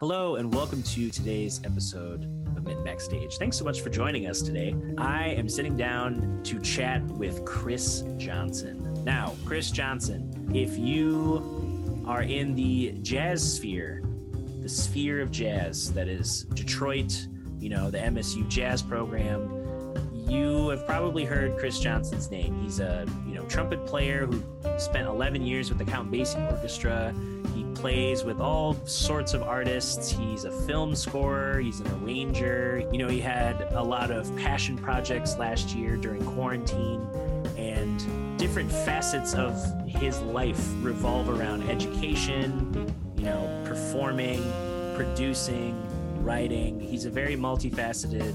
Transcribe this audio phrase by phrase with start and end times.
[0.00, 2.24] Hello, and welcome to today's episode
[2.56, 3.36] of Mitten Backstage.
[3.36, 4.74] Thanks so much for joining us today.
[4.98, 9.04] I am sitting down to chat with Kris Johnson.
[9.04, 14.02] Now, Kris Johnson, if you are in the jazz sphere,
[14.60, 17.28] the sphere of jazz that is Detroit,
[17.60, 19.48] you know, the MSU jazz program,
[20.26, 22.60] you have probably heard Kris Johnson's name.
[22.64, 24.42] He's a, you know, trumpet player who
[24.76, 27.14] spent 11 years with the Count Basie Orchestra
[27.84, 30.10] plays with all sorts of artists.
[30.10, 32.82] He's a film scorer, he's an arranger.
[32.90, 37.06] You know, he had a lot of passion projects last year during quarantine,
[37.58, 39.52] and different facets of
[39.86, 44.42] his life revolve around education, you know, performing,
[44.96, 45.76] producing,
[46.24, 46.80] writing.
[46.80, 48.34] He's a very multifaceted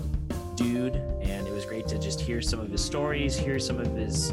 [0.58, 3.96] dude, and it was great to just hear some of his stories, hear some of
[3.96, 4.32] his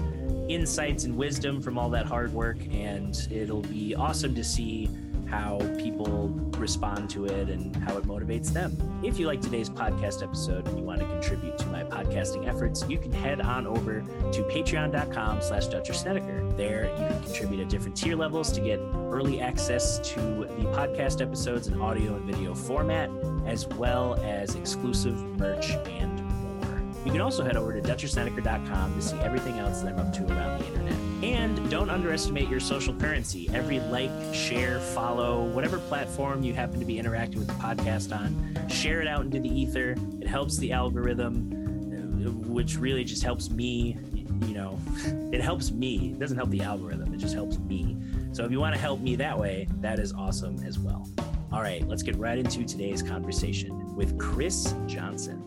[0.48, 4.88] insights and wisdom from all that hard work and it'll be awesome to see
[5.28, 8.76] how people respond to it and how it motivates them.
[9.02, 12.84] If you like today's podcast episode and you want to contribute to my podcasting efforts,
[12.88, 16.48] you can head on over to patreon.com slash Dutcher Snedeker.
[16.56, 21.20] There you can contribute at different tier levels to get early access to the podcast
[21.20, 23.10] episodes in audio and video format,
[23.46, 26.82] as well as exclusive merch and more.
[27.04, 30.26] You can also head over to DutcherSnedeker.com to see everything else that I'm up to
[30.32, 30.85] around the internet.
[31.22, 33.48] And don't underestimate your social currency.
[33.52, 38.68] Every like, share, follow, whatever platform you happen to be interacting with the podcast on,
[38.68, 39.96] share it out into the ether.
[40.20, 43.98] It helps the algorithm, uh, which really just helps me.
[44.46, 44.78] You know,
[45.32, 46.12] it helps me.
[46.12, 47.96] It doesn't help the algorithm, it just helps me.
[48.32, 51.08] So if you want to help me that way, that is awesome as well.
[51.50, 55.42] All right, let's get right into today's conversation with Kris Johnson.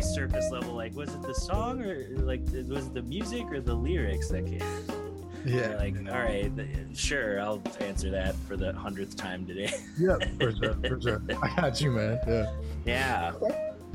[0.00, 0.74] Very surface level.
[0.74, 4.46] Like, was it the song or like was it the music or the lyrics that
[4.46, 4.62] came?
[5.44, 5.76] Yeah.
[5.76, 6.50] like, all right,
[6.94, 9.72] sure, I'll answer that for the hundredth time today.
[9.98, 11.22] yeah, for sure, for sure.
[11.42, 12.18] I got you, man.
[12.26, 12.52] Yeah.
[12.84, 13.32] Yeah.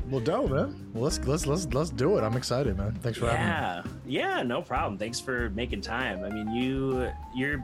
[0.08, 0.90] Well, dope, man.
[0.94, 2.22] Well, let's let's let's let's do it.
[2.22, 2.94] I'm excited, man.
[3.02, 3.36] Thanks for yeah.
[3.36, 4.14] having me.
[4.14, 4.98] Yeah, yeah, no problem.
[4.98, 6.24] Thanks for making time.
[6.24, 7.62] I mean, you you're.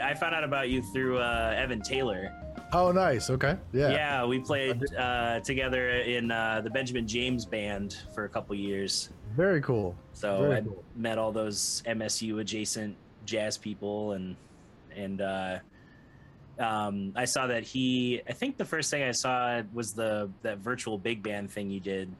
[0.00, 2.30] I found out about you through uh, Evan Taylor
[2.72, 3.30] Oh, nice.
[3.30, 3.56] Okay.
[3.72, 3.90] Yeah.
[3.90, 9.10] Yeah, we played uh, together in uh, the Benjamin James band for a couple years.
[9.34, 9.96] Very cool.
[10.12, 10.84] So Very I cool.
[10.94, 14.36] met all those MSU adjacent jazz people, and
[14.94, 15.58] and uh,
[16.58, 18.20] um, I saw that he.
[18.28, 21.80] I think the first thing I saw was the that virtual big band thing you
[21.80, 22.14] did.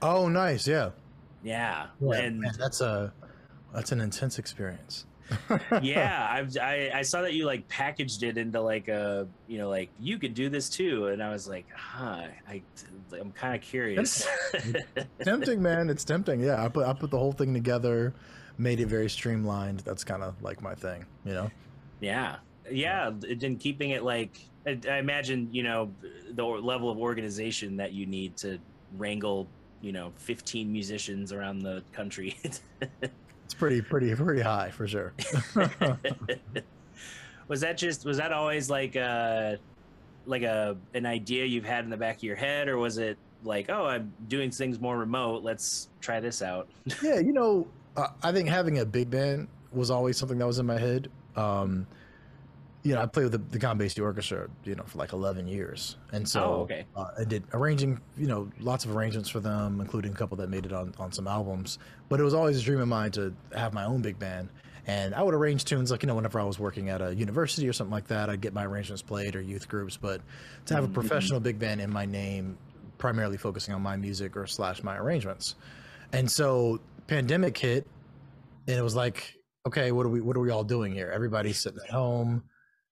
[0.00, 0.66] Oh, nice.
[0.66, 0.90] Yeah.
[1.42, 1.86] Yeah.
[2.00, 3.12] yeah and man, that's a
[3.74, 5.06] that's an intense experience
[5.82, 9.68] yeah, I've, I I saw that you like packaged it into like a you know
[9.68, 12.62] like you could do this too, and I was like, huh, I
[13.20, 14.26] I'm kind of curious.
[15.24, 15.90] tempting, man.
[15.90, 16.40] It's tempting.
[16.40, 18.14] Yeah, I put I put the whole thing together,
[18.58, 19.80] made it very streamlined.
[19.80, 21.50] That's kind of like my thing, you know.
[22.00, 22.36] Yeah,
[22.70, 23.08] yeah.
[23.08, 25.90] And keeping it like I, I imagine you know
[26.30, 28.58] the level of organization that you need to
[28.96, 29.48] wrangle
[29.80, 32.36] you know 15 musicians around the country
[33.44, 35.12] it's pretty pretty pretty high for sure.
[37.48, 39.58] was that just was that always like a
[40.26, 43.18] like a an idea you've had in the back of your head, or was it
[43.44, 45.42] like, oh, I'm doing things more remote.
[45.42, 46.68] Let's try this out.
[47.02, 47.66] yeah, you know,
[47.96, 51.10] uh, I think having a big band was always something that was in my head.
[51.36, 51.86] Um,
[52.82, 55.96] you know, I played with the, the Basie Orchestra, you know, for like 11 years.
[56.10, 56.84] And so oh, okay.
[56.96, 60.50] uh, I did arranging, you know, lots of arrangements for them, including a couple that
[60.50, 61.78] made it on, on some albums.
[62.08, 64.48] But it was always a dream of mine to have my own big band.
[64.88, 67.68] And I would arrange tunes like, you know, whenever I was working at a university
[67.68, 69.96] or something like that, I'd get my arrangements played or youth groups.
[69.96, 70.20] But
[70.66, 70.94] to have a mm-hmm.
[70.94, 72.58] professional big band in my name,
[72.98, 75.54] primarily focusing on my music or slash my arrangements.
[76.12, 77.86] And so pandemic hit
[78.66, 79.36] and it was like,
[79.68, 81.12] okay, what are we, what are we all doing here?
[81.14, 82.42] Everybody's sitting at home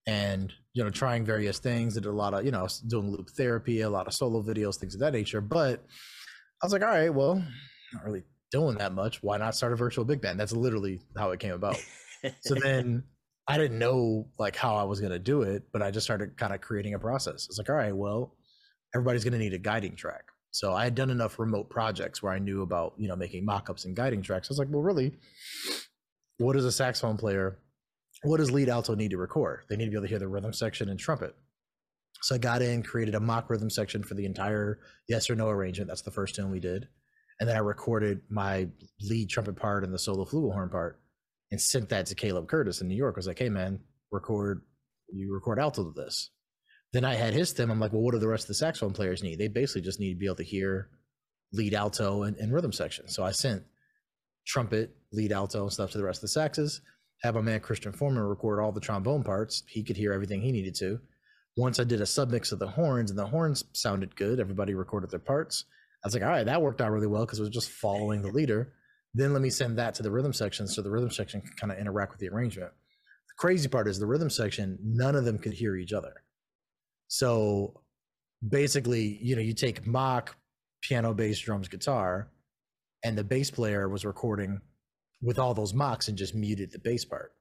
[0.06, 1.94] and you know trying various things.
[1.94, 4.94] Did a lot of you know doing loop therapy a lot of solo videos things
[4.94, 5.40] of that nature.
[5.40, 5.84] But
[6.62, 7.42] i was like all right well
[7.92, 9.22] not really doing that much.
[9.22, 11.76] Why not start a virtual big band that's literally how it came about.
[12.40, 13.04] So then
[13.48, 16.36] i didn't know like how i was going to do it but i just started
[16.36, 17.46] kind of creating a process.
[17.48, 18.36] It's like all right well
[18.94, 20.24] everybody's going to need a guiding track.
[20.50, 23.84] So i had done enough remote projects where i knew about you know making mock-ups
[23.84, 24.48] and guiding tracks.
[24.48, 25.12] I was like well really
[26.38, 27.58] what is a saxophone player
[28.22, 29.64] what does lead alto need to record?
[29.68, 31.34] They need to be able to hear the rhythm section and trumpet.
[32.22, 35.48] So I got in, created a mock rhythm section for the entire yes or no
[35.48, 35.88] arrangement.
[35.88, 36.88] That's the first tune we did.
[37.38, 38.68] And then I recorded my
[39.00, 41.00] lead trumpet part and the solo flugelhorn part
[41.50, 43.14] and sent that to Caleb Curtis in New York.
[43.16, 43.80] I was like, hey man,
[44.10, 44.62] record
[45.12, 46.30] you record alto to this.
[46.92, 47.70] Then I had his theme.
[47.70, 49.38] I'm like, well, what do the rest of the saxophone players need?
[49.38, 50.88] They basically just need to be able to hear
[51.52, 53.08] lead alto and, and rhythm section.
[53.08, 53.62] So I sent
[54.46, 56.80] trumpet, lead alto, and stuff to the rest of the saxes
[57.22, 59.62] have my man Christian Foreman record all the trombone parts.
[59.68, 60.98] He could hear everything he needed to.
[61.56, 65.10] Once I did a submix of the horns and the horns sounded good, everybody recorded
[65.10, 65.64] their parts.
[66.02, 68.22] I was like, all right, that worked out really well because it was just following
[68.22, 68.72] the leader.
[69.12, 71.72] Then let me send that to the rhythm section so the rhythm section can kind
[71.72, 72.70] of interact with the arrangement.
[73.28, 76.22] The crazy part is the rhythm section, none of them could hear each other.
[77.08, 77.82] So
[78.48, 80.36] basically, you know, you take mock,
[80.80, 82.30] piano, bass, drums, guitar,
[83.04, 84.60] and the bass player was recording
[85.22, 87.32] with all those mocks and just muted the bass part.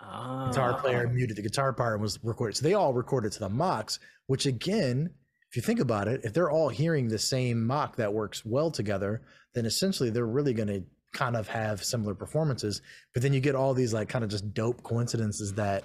[0.00, 0.48] Oh.
[0.48, 0.80] Guitar ah.
[0.80, 2.56] player muted the guitar part and was recorded.
[2.56, 5.10] So they all recorded to the mocks, which again,
[5.50, 8.70] if you think about it, if they're all hearing the same mock that works well
[8.70, 9.22] together,
[9.54, 10.82] then essentially they're really going to
[11.12, 12.82] kind of have similar performances.
[13.12, 15.84] But then you get all these like kind of just dope coincidences that,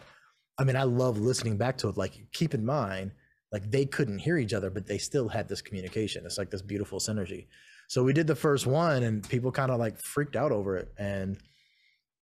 [0.57, 1.97] I mean, I love listening back to it.
[1.97, 3.11] Like, keep in mind,
[3.51, 6.25] like they couldn't hear each other, but they still had this communication.
[6.25, 7.47] It's like this beautiful synergy.
[7.89, 10.93] So we did the first one and people kind of like freaked out over it.
[10.99, 11.37] And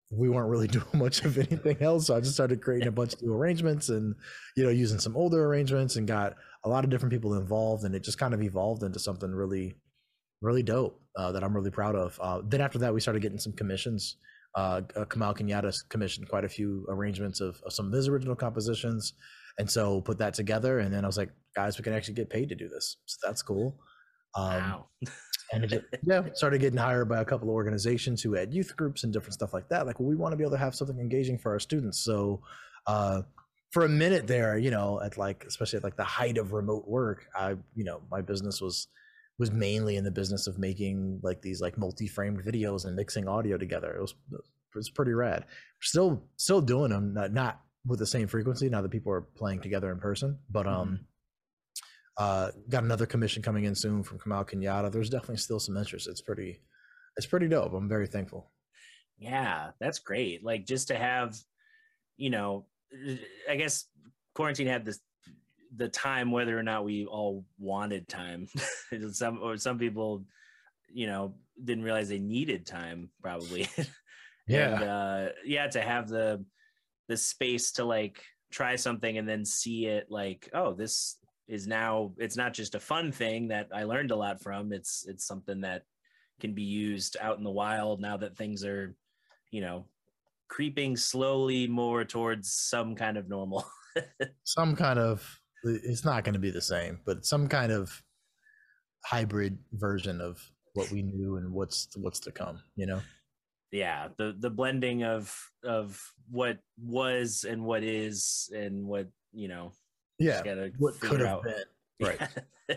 [0.09, 2.07] we weren't really doing much of anything else.
[2.07, 4.15] So I just started creating a bunch of new arrangements and,
[4.55, 7.83] you know, using some older arrangements and got a lot of different people involved.
[7.83, 9.75] And it just kind of evolved into something really,
[10.41, 12.17] really dope uh, that I'm really proud of.
[12.21, 14.15] Uh, then after that, we started getting some commissions.
[14.55, 18.37] Uh, uh Kamau Kenyatta commissioned quite a few arrangements of, of some of his original
[18.37, 19.13] compositions.
[19.59, 20.79] And so put that together.
[20.79, 22.95] And then I was like, guys, we can actually get paid to do this.
[23.05, 23.77] So that's cool.
[24.33, 24.85] Um, wow.
[25.51, 29.03] and it, yeah, started getting hired by a couple of organizations who had youth groups
[29.03, 29.85] and different stuff like that.
[29.85, 31.99] Like, well, we want to be able to have something engaging for our students.
[31.99, 32.41] So,
[32.85, 33.23] uh,
[33.71, 36.87] for a minute there, you know, at like, especially at like the height of remote
[36.87, 38.87] work, I, you know, my business was
[39.39, 43.57] was mainly in the business of making like these like multi-framed videos and mixing audio
[43.57, 43.95] together.
[43.95, 44.39] It was it
[44.75, 45.45] was pretty rad.
[45.81, 49.61] Still still doing them, not, not with the same frequency now that people are playing
[49.61, 51.06] together in person, but um.
[52.17, 54.91] Uh, got another commission coming in soon from Kamau Kenyatta.
[54.91, 56.07] There's definitely still some interest.
[56.07, 56.61] It's pretty,
[57.15, 57.73] it's pretty dope.
[57.73, 58.51] I'm very thankful.
[59.19, 60.43] Yeah, that's great.
[60.43, 61.37] Like just to have,
[62.17, 62.65] you know,
[63.49, 63.85] I guess
[64.33, 64.99] quarantine had this
[65.75, 68.47] the time whether or not we all wanted time.
[69.11, 70.25] some or some people,
[70.89, 73.67] you know, didn't realize they needed time probably.
[74.47, 74.75] yeah.
[74.75, 76.43] And, uh, yeah, to have the
[77.07, 81.17] the space to like try something and then see it like, oh, this
[81.47, 84.73] is now it's not just a fun thing that I learned a lot from.
[84.73, 85.83] It's it's something that
[86.39, 88.95] can be used out in the wild now that things are,
[89.51, 89.85] you know,
[90.47, 93.65] creeping slowly more towards some kind of normal.
[94.43, 98.01] some kind of it's not going to be the same, but some kind of
[99.05, 100.41] hybrid version of
[100.73, 103.01] what we knew and what's what's to come, you know.
[103.71, 109.71] Yeah, the the blending of of what was and what is and what, you know,
[110.19, 110.41] yeah
[110.77, 111.53] what could have been.
[111.99, 112.19] Right.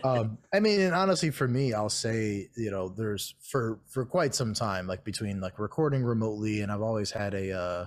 [0.05, 4.33] Um i mean and honestly for me i'll say you know there's for for quite
[4.33, 7.85] some time like between like recording remotely and i've always had a uh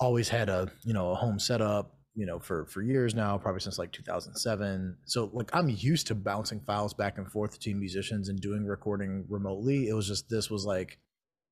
[0.00, 3.60] always had a you know a home setup you know for for years now probably
[3.60, 8.30] since like 2007 so like i'm used to bouncing files back and forth between musicians
[8.30, 9.88] and doing recording remotely.
[9.88, 10.98] It was just this was like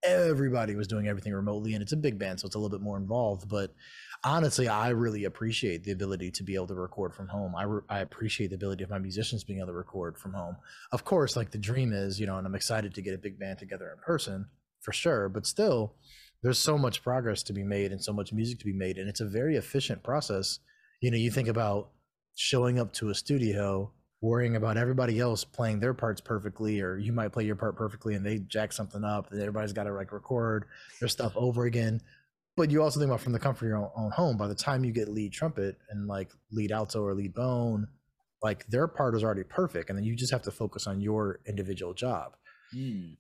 [0.03, 2.83] everybody was doing everything remotely and it's a big band so it's a little bit
[2.83, 3.75] more involved but
[4.23, 7.55] honestly i really appreciate the ability to be able to record from home.
[7.57, 10.57] I, re- I appreciate the ability of my musicians being able to record from home.
[10.93, 13.39] Of course like the dream is you know and i'm excited to get a big
[13.39, 14.47] band together in person
[14.81, 15.95] for sure but still
[16.43, 19.09] there's so much progress to be made and so much music to be made and
[19.09, 20.59] it's a very efficient process.
[21.01, 21.91] You know you think about
[22.35, 27.13] showing up to a studio worrying about everybody else playing their parts perfectly or you
[27.13, 30.13] might play your part perfectly and they jack something up and everybody's got to like
[30.13, 30.67] record
[31.01, 32.01] their stuff over again
[32.61, 34.55] but you also think about from the comfort of your own, own, home by the
[34.55, 37.89] time you get lead trumpet and like lead alto or lead bone
[38.43, 41.41] like their part is already perfect and then you just have to focus on your
[41.47, 42.37] individual job
[42.77, 43.17] mm.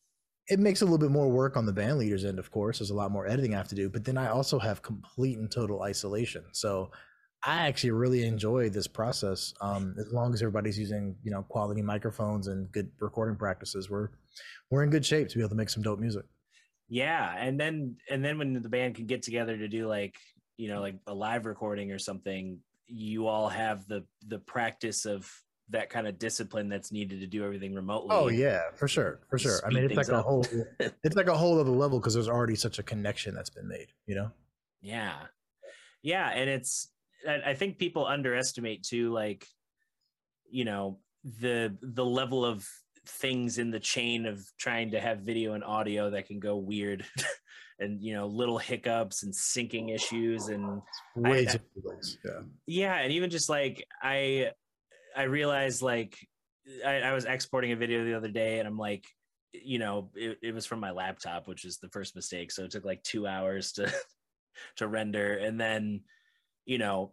[0.48, 2.90] it makes a little bit more work on the band leader's end of course there's
[2.90, 5.50] a lot more editing i have to do but then i also have complete and
[5.50, 6.90] total isolation so
[7.42, 9.54] I actually really enjoy this process.
[9.62, 14.10] Um, as long as everybody's using, you know, quality microphones and good recording practices, we're
[14.70, 16.26] we're in good shape to be able to make some dope music.
[16.90, 20.18] Yeah, and then and then when the band can get together to do like
[20.56, 25.32] you know like a live recording or something, you all have the the practice of
[25.70, 28.08] that kind of discipline that's needed to do everything remotely.
[28.10, 29.60] Oh yeah, for sure, for sure.
[29.64, 30.20] I mean, it's like up.
[30.20, 30.44] a whole
[31.04, 33.92] it's like a whole other level because there's already such a connection that's been made.
[34.06, 34.32] You know.
[34.82, 35.14] Yeah,
[36.02, 36.88] yeah, and it's
[37.28, 39.46] I think people underestimate too, like,
[40.50, 42.66] you know, the the level of
[43.10, 47.04] things in the chain of trying to have video and audio that can go weird
[47.78, 50.82] and you know little hiccups and syncing issues and
[51.24, 51.58] I, too
[52.24, 52.40] yeah.
[52.66, 54.50] Yeah and even just like i
[55.16, 56.16] i realized like
[56.86, 59.04] I, I was exporting a video the other day and i'm like
[59.52, 62.50] you know it, it was from my laptop which is the first mistake.
[62.52, 63.92] So it took like two hours to
[64.76, 65.34] to render.
[65.34, 66.02] And then
[66.64, 67.12] you know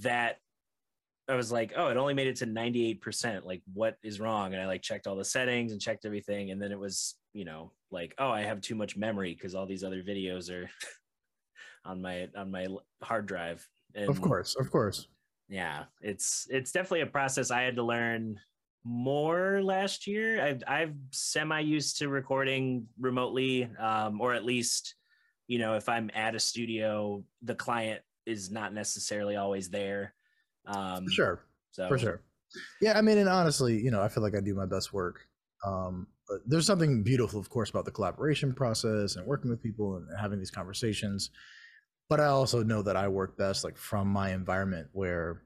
[0.00, 0.38] that
[1.30, 3.44] I was like, oh, it only made it to 98%.
[3.44, 4.52] Like, what is wrong?
[4.52, 6.50] And I like checked all the settings and checked everything.
[6.50, 9.66] And then it was, you know, like, oh, I have too much memory because all
[9.66, 10.68] these other videos are
[11.84, 12.66] on my on my
[13.02, 13.66] hard drive.
[13.94, 15.06] And of course, of course.
[15.48, 18.38] Yeah, it's it's definitely a process I had to learn
[18.84, 20.44] more last year.
[20.44, 24.94] I've I've semi used to recording remotely, um, or at least,
[25.46, 30.14] you know, if I'm at a studio, the client is not necessarily always there.
[30.70, 31.44] Um, for sure.
[31.72, 32.22] So for sure.
[32.80, 35.26] Yeah, I mean, and honestly, you know, I feel like I do my best work.
[35.64, 39.96] Um, but there's something beautiful, of course, about the collaboration process and working with people
[39.96, 41.30] and having these conversations.
[42.08, 45.42] But I also know that I work best like from my environment where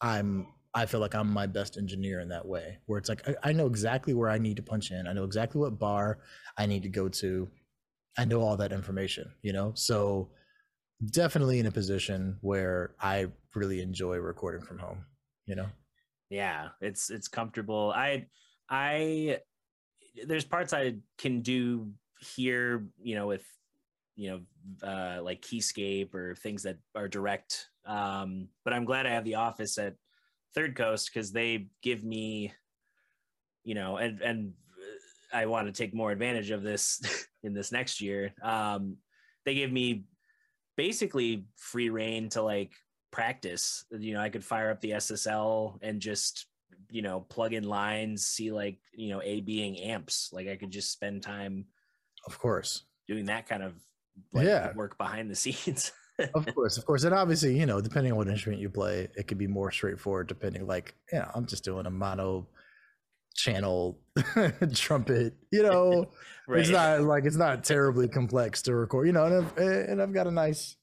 [0.00, 3.50] I'm I feel like I'm my best engineer in that way, where it's like I,
[3.50, 5.06] I, know exactly where I need to punch in.
[5.08, 6.18] I know exactly what bar
[6.56, 7.48] I need to go to.
[8.16, 9.72] I know all that information, you know?
[9.74, 10.30] So
[11.04, 15.04] definitely in a position where I really enjoy recording from home,
[15.46, 15.66] you know?
[16.30, 17.92] Yeah, it's it's comfortable.
[17.94, 18.26] I
[18.68, 19.38] I
[20.26, 21.90] there's parts I can do
[22.20, 23.46] here, you know, with
[24.16, 27.68] you know, uh like Keyscape or things that are direct.
[27.86, 29.94] Um, but I'm glad I have the office at
[30.54, 32.52] Third Coast because they give me,
[33.64, 34.52] you know, and and
[35.32, 37.00] I want to take more advantage of this
[37.42, 38.34] in this next year.
[38.42, 38.96] Um,
[39.44, 40.04] they give me
[40.78, 42.72] basically free reign to like
[43.10, 43.84] practice.
[43.90, 46.46] You know, I could fire up the SSL and just
[46.90, 50.30] you know plug in lines, see like you know A being amps.
[50.32, 51.66] Like I could just spend time,
[52.24, 53.74] of course, doing that kind of
[54.32, 55.92] like, yeah work behind the scenes.
[56.34, 59.26] of course, of course, and obviously, you know, depending on what instrument you play, it
[59.26, 60.28] could be more straightforward.
[60.28, 62.46] Depending, like, yeah, you know, I'm just doing a mono
[63.38, 64.00] channel
[64.74, 65.34] trumpet.
[65.50, 66.10] You know,
[66.46, 66.60] right.
[66.60, 69.06] it's not like it's not terribly complex to record.
[69.06, 70.76] You know, and I've, and I've got a nice,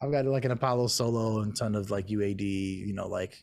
[0.00, 2.42] I've got like an Apollo solo and ton of like UAD.
[2.42, 3.42] You know, like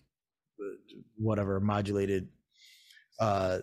[1.18, 2.30] whatever modulated
[3.20, 3.60] uh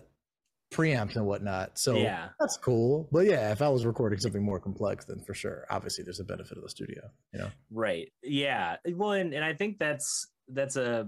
[0.71, 1.79] preamps and whatnot.
[1.79, 3.07] So yeah, that's cool.
[3.11, 6.25] But yeah, if I was recording something more complex, then for sure, obviously, there's a
[6.25, 7.01] benefit of the studio.
[7.33, 8.11] You know, right?
[8.21, 8.75] Yeah.
[8.93, 11.07] Well, and, and I think that's that's a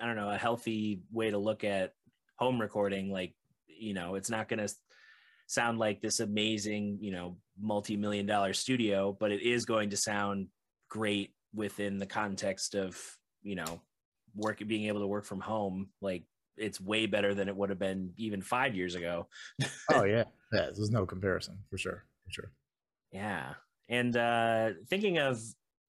[0.00, 1.92] I don't know a healthy way to look at
[2.36, 3.10] home recording.
[3.10, 3.34] Like,
[3.66, 4.72] you know, it's not going to
[5.46, 10.48] sound like this amazing, you know, multi-million dollar studio, but it is going to sound
[10.88, 13.00] great within the context of
[13.42, 13.80] you know
[14.34, 16.24] work being able to work from home like
[16.56, 19.26] it's way better than it would have been even five years ago.
[19.92, 20.70] oh yeah, yeah.
[20.74, 22.52] There's no comparison for sure, for sure.
[23.12, 23.54] Yeah,
[23.88, 25.40] and uh thinking of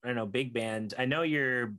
[0.03, 0.93] I don't know big band.
[0.97, 1.73] I know you're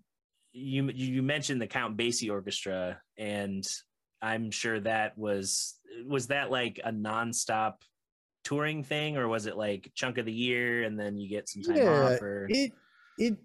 [0.53, 3.67] you you mentioned the Count Basie Orchestra, and
[4.23, 7.75] I'm sure that was was that like a nonstop
[8.45, 11.63] touring thing, or was it like chunk of the year and then you get some
[11.63, 12.23] time yeah, off?
[12.23, 12.73] Or it
[13.19, 13.37] it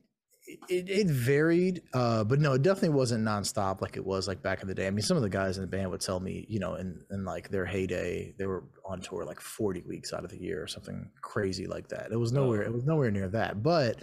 [0.67, 4.61] it, it varied, uh, but no, it definitely wasn't nonstop like it was like back
[4.61, 4.87] in the day.
[4.87, 7.01] I mean, some of the guys in the band would tell me, you know, in,
[7.11, 10.61] in like their heyday, they were on tour like 40 weeks out of the year
[10.61, 12.11] or something crazy like that.
[12.11, 13.63] It was nowhere, it was nowhere near that.
[13.63, 14.01] But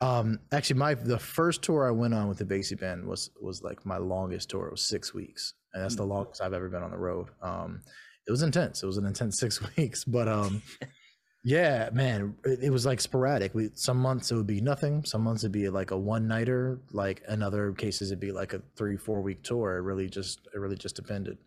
[0.00, 3.62] um, actually, my the first tour I went on with the Basie band was was
[3.62, 4.66] like my longest tour.
[4.66, 6.10] It was six weeks, and that's the hmm.
[6.10, 7.28] longest I've ever been on the road.
[7.42, 7.82] Um,
[8.26, 8.82] it was intense.
[8.82, 10.62] It was an intense six weeks, but um,
[11.48, 13.54] Yeah, man, it, it, was like sporadic.
[13.54, 15.04] We some months it would be nothing.
[15.04, 16.80] Some months it'd be like a one nighter.
[16.90, 19.76] Like in other cases, it'd be like a three four week tour.
[19.76, 21.38] It really just it really just depended.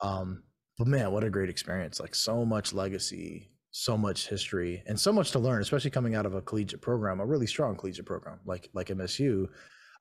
[0.00, 0.42] Um,
[0.76, 2.00] but man, what a great experience!
[2.00, 5.62] Like so much legacy, so much history, and so much to learn.
[5.62, 9.46] Especially coming out of a collegiate program, a really strong collegiate program like like MSU.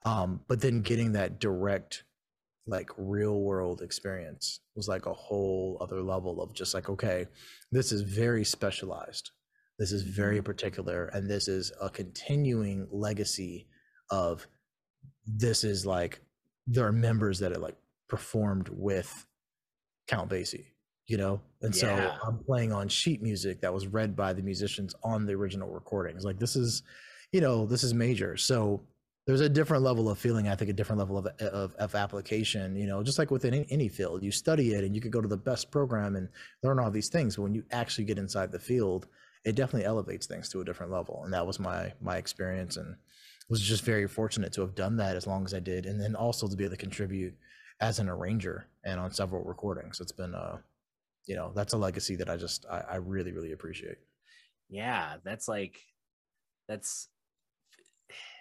[0.03, 2.05] Um, but then getting that direct
[2.67, 7.25] like real world experience was like a whole other level of just like okay
[7.71, 9.31] this is very specialized
[9.79, 10.45] this is very mm-hmm.
[10.45, 13.67] particular and this is a continuing legacy
[14.11, 14.45] of
[15.25, 16.19] this is like
[16.67, 17.77] there are members that are like
[18.09, 19.25] performed with
[20.07, 20.65] count basie
[21.07, 21.81] you know and yeah.
[21.81, 25.69] so i'm playing on sheet music that was read by the musicians on the original
[25.69, 26.83] recordings like this is
[27.31, 28.81] you know this is major so
[29.27, 32.75] there's a different level of feeling i think a different level of, of, of application
[32.75, 34.23] you know just like within any, field.
[34.23, 36.29] You study it and you could go to the best program and
[36.63, 39.07] learn all these things but when you actually get inside the field
[39.45, 41.21] it definitely elevates things to a different level.
[41.23, 42.95] And that was my my experience and
[43.49, 46.15] was just very fortunate to have done that as long as i did and then
[46.15, 47.33] also to be able to contribute
[47.79, 50.01] as an arranger and on several recordings.
[50.01, 50.57] It's been uh
[51.25, 53.97] you know that's a legacy that i just i, I really really appreciate.
[54.69, 55.77] Yeah that's like
[56.67, 57.07] that's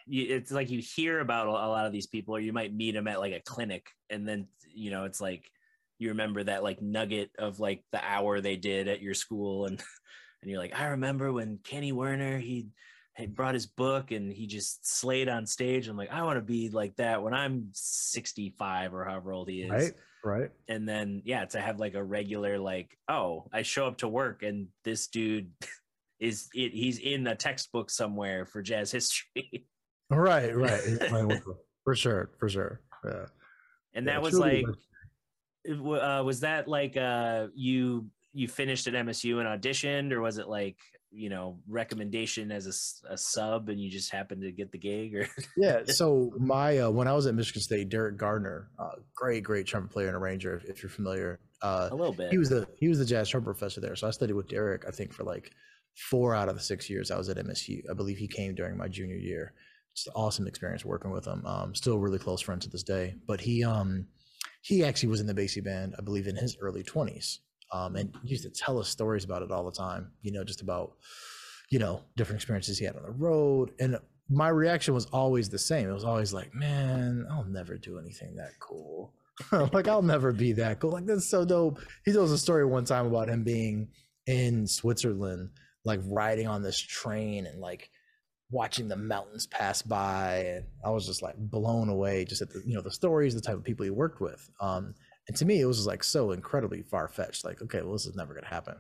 [0.09, 3.09] it's like you hear about a lot of these people or you might meet them
[3.09, 5.51] at like a clinic and then you know it's like
[5.99, 9.83] you remember that like nugget of like the hour they did at your school and
[10.43, 12.69] and you're like i remember when kenny werner he
[13.17, 15.89] he brought his book and he just slayed on stage.
[15.89, 19.63] I'm like, I want to be like that when I'm 65 or however old he
[19.63, 19.71] is.
[19.71, 19.93] Right.
[20.23, 20.51] Right.
[20.69, 24.43] And then yeah, to have like a regular like, oh, I show up to work
[24.43, 25.51] and this dude
[26.21, 29.67] is it, he's in a textbook somewhere for jazz history.
[30.11, 30.57] right.
[30.57, 30.81] Right.
[31.85, 32.31] for sure.
[32.39, 32.81] For sure.
[33.05, 33.27] Yeah.
[33.95, 34.65] And that yeah, was like,
[35.69, 40.49] uh, was that like uh, you you finished at MSU and auditioned, or was it
[40.49, 40.77] like
[41.11, 45.15] you know recommendation as a, a sub and you just happened to get the gig?
[45.15, 49.43] Or yeah, so my uh, when I was at Michigan State, Derek Gardner, uh, great
[49.43, 51.41] great trumpet player and arranger, if, if you're familiar.
[51.63, 52.31] Uh, a little bit.
[52.31, 54.85] He was the he was the jazz trumpet professor there, so I studied with Derek.
[54.87, 55.53] I think for like
[55.97, 57.83] four out of the six years I was at MSU.
[57.91, 59.55] I believe he came during my junior year.
[59.93, 61.45] It's an awesome experience working with him.
[61.47, 63.15] Um, still really close friends to this day.
[63.27, 64.07] But he um
[64.63, 67.41] he actually was in the Basie band, I believe, in his early twenties.
[67.73, 70.61] Um, and used to tell us stories about it all the time, you know, just
[70.61, 70.93] about,
[71.69, 73.73] you know, different experiences he had on the road.
[73.81, 73.99] And
[74.29, 75.89] my reaction was always the same.
[75.89, 79.15] It was always like, man, I'll never do anything that cool.
[79.73, 80.93] like, I'll never be that cool.
[80.93, 81.81] Like, that's so dope.
[82.05, 83.89] He tells a story one time about him being
[84.27, 85.51] in Switzerland,
[85.87, 87.91] like riding on this train and like
[88.51, 90.37] watching the mountains pass by.
[90.57, 93.41] And I was just like blown away just at the, you know, the stories, the
[93.41, 94.51] type of people he worked with.
[94.61, 94.95] Um,
[95.29, 97.45] and to me, it was just like so incredibly far fetched.
[97.45, 98.77] Like, okay, well, this is never to happen.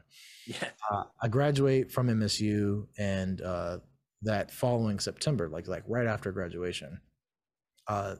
[0.46, 0.68] Yeah.
[0.90, 3.78] Uh, I graduate from MSU, and uh,
[4.22, 7.00] that following September, like like right after graduation,
[7.88, 8.14] uh,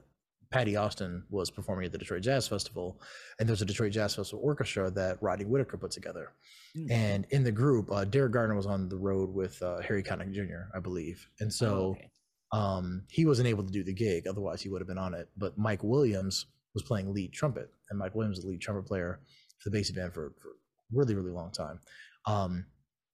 [0.50, 3.00] Patti Austin was performing at the Detroit Jazz Festival,
[3.38, 6.32] and there's a Detroit Jazz Festival orchestra that Rodney Whitaker put together.
[6.76, 6.92] Mm-hmm.
[6.92, 10.32] And in the group, uh, Derek Gardner was on the road with uh, Harry Connick
[10.32, 12.10] Jr., I believe, and so oh, okay.
[12.52, 14.26] um, he wasn't able to do the gig.
[14.26, 15.28] Otherwise, he would have been on it.
[15.36, 19.20] But Mike Williams was playing lead trumpet, and Mike Williams was the lead trumpet player
[19.58, 20.50] for the Basie band for, for
[20.92, 21.80] really, really long time.
[22.26, 22.66] Um,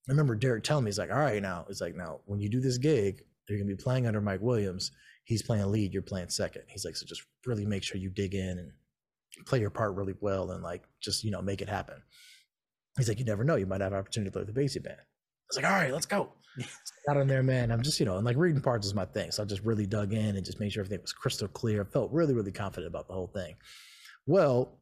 [0.09, 2.49] I remember Derek telling me, he's like, all right, now, it's like, now, when you
[2.49, 4.91] do this gig, you're going to be playing under Mike Williams.
[5.25, 6.63] He's playing lead, you're playing second.
[6.69, 8.73] He's like, so just really make sure you dig in and
[9.47, 12.03] play your part really well and like just, you know, make it happen.
[12.99, 14.83] He's like, you never know, you might have an opportunity to play with the Basie
[14.83, 14.99] band.
[14.99, 15.05] I
[15.49, 16.33] was like, all right, let's go.
[17.07, 17.71] got in there, man.
[17.71, 19.31] I'm just, you know, and like reading parts is my thing.
[19.31, 21.83] So I just really dug in and just made sure everything was crystal clear.
[21.83, 23.55] I felt really, really confident about the whole thing.
[24.27, 24.79] Well,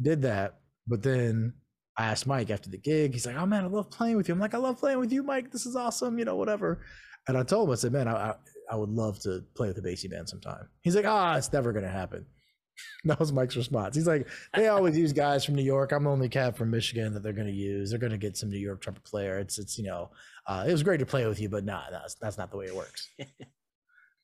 [0.00, 1.54] did that, but then
[1.96, 3.12] I asked Mike after the gig.
[3.12, 5.12] He's like, "Oh man, I love playing with you." I'm like, "I love playing with
[5.12, 5.52] you, Mike.
[5.52, 6.80] This is awesome." You know, whatever.
[7.28, 8.34] And I told him, I said, "Man, I I,
[8.70, 11.72] I would love to play with the Basie band sometime." He's like, "Ah, it's never
[11.72, 12.26] gonna happen."
[13.04, 13.94] that was Mike's response.
[13.94, 15.92] He's like, "They always use guys from New York.
[15.92, 17.90] I'm the only cat from Michigan that they're gonna use.
[17.90, 19.38] They're gonna get some New York trumpet player.
[19.38, 20.10] It's it's you know,
[20.46, 22.66] uh, it was great to play with you, but nah, that's that's not the way
[22.66, 23.08] it works."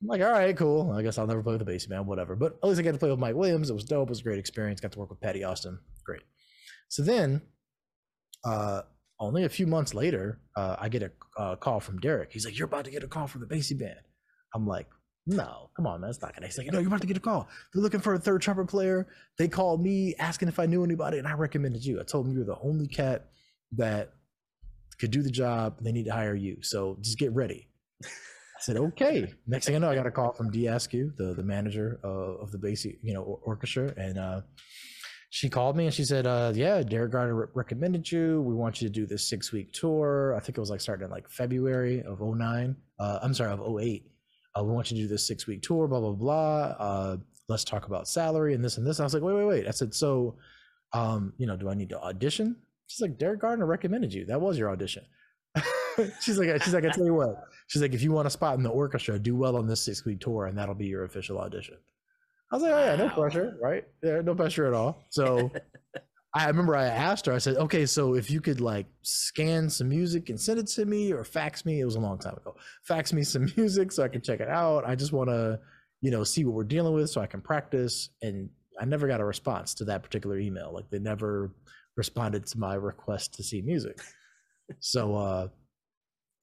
[0.02, 0.92] I'm like, all right, cool.
[0.92, 2.34] I guess I'll never play with the Basie band, whatever.
[2.34, 3.68] But at least I got to play with Mike Williams.
[3.68, 4.08] It was dope.
[4.08, 4.80] It was a great experience.
[4.80, 5.78] Got to work with Patti Austin.
[6.04, 6.22] Great.
[6.88, 7.42] So then,
[8.44, 8.82] uh,
[9.18, 12.32] only a few months later, uh, I get a uh, call from Derek.
[12.32, 14.00] He's like, "You're about to get a call from the Basie band."
[14.54, 14.86] I'm like,
[15.26, 17.20] "No, come on, man, that's not gonna." He's like, "No, you're about to get a
[17.20, 17.48] call.
[17.72, 19.08] They're looking for a third trumpet player.
[19.38, 22.00] They called me asking if I knew anybody, and I recommended you.
[22.00, 23.30] I told them you're the only cat
[23.72, 24.12] that
[24.98, 25.78] could do the job.
[25.80, 26.58] They need to hire you.
[26.62, 27.68] So just get ready."
[28.60, 29.32] I said, okay.
[29.46, 32.08] Next thing I know, I got a call from Dee Askew, the, the manager uh,
[32.42, 33.94] of the Basie, you know, orchestra.
[33.96, 34.42] And uh,
[35.30, 38.42] she called me and she said, uh, yeah, Derek Gardner re- recommended you.
[38.42, 40.34] We want you to do this six week tour.
[40.36, 42.76] I think it was like starting in like February of 09.
[42.98, 44.09] Uh, I'm sorry, of 08.
[44.58, 46.62] Uh, we want you to do this six week tour, blah, blah, blah.
[46.78, 47.16] Uh,
[47.48, 48.98] let's talk about salary and this and this.
[48.98, 49.66] And I was like, wait, wait, wait.
[49.68, 50.36] I said, so,
[50.92, 52.56] um, you know, do I need to audition?
[52.86, 54.24] She's like, Derek Gardner recommended you.
[54.26, 55.04] That was your audition.
[56.20, 57.44] she's like, she's like, I tell you what.
[57.68, 60.04] She's like, if you want a spot in the orchestra, do well on this six
[60.04, 61.76] week tour, and that'll be your official audition.
[62.52, 63.84] I was like, oh yeah, no pressure, right?
[64.02, 65.04] Yeah, no pressure at all.
[65.10, 65.52] So
[66.32, 69.88] I remember I asked her, I said, okay, so if you could like scan some
[69.88, 72.54] music and send it to me or fax me, it was a long time ago,
[72.84, 74.84] fax me some music so I can check it out.
[74.86, 75.58] I just want to,
[76.00, 78.10] you know, see what we're dealing with so I can practice.
[78.22, 78.48] And
[78.80, 80.72] I never got a response to that particular email.
[80.72, 81.50] Like they never
[81.96, 84.00] responded to my request to see music.
[84.78, 85.48] So, uh,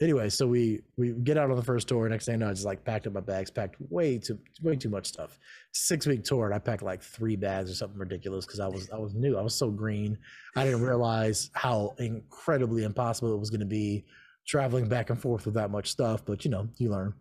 [0.02, 2.08] anyway, so we we get out on the first tour.
[2.08, 4.76] Next thing I know, I just like packed up my bags, packed way too way
[4.76, 5.40] too much stuff.
[5.72, 8.90] Six week tour, and I packed like three bags or something ridiculous because I was
[8.90, 9.38] I was new.
[9.38, 10.18] I was so green.
[10.56, 14.06] I didn't realize how incredibly impossible it was going to be
[14.48, 16.24] traveling back and forth with that much stuff.
[16.26, 17.14] But you know, you learn.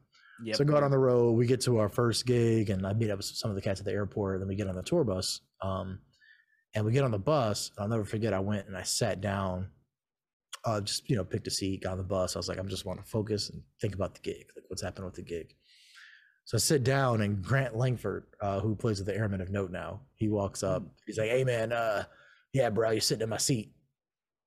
[0.44, 0.56] Yep.
[0.56, 1.32] So go out on the road.
[1.32, 3.80] We get to our first gig, and I meet up with some of the cats
[3.80, 4.34] at the airport.
[4.34, 5.40] And then we get on the tour bus.
[5.62, 6.00] Um,
[6.74, 7.70] and we get on the bus.
[7.78, 8.34] I'll never forget.
[8.34, 9.68] I went and I sat down
[10.66, 12.37] uh, just you know picked a seat, got on the bus.
[12.37, 14.83] I was like, I'm just want to focus and think about the gig, like what's
[14.83, 15.55] happening with the gig.
[16.44, 19.70] So I sit down, and Grant Langford, uh, who plays with the Airmen of Note
[19.70, 20.83] now, he walks up.
[20.83, 20.90] Mm.
[21.07, 22.05] He's like, "Hey man, uh,
[22.52, 23.72] yeah, bro, you're sitting in my seat."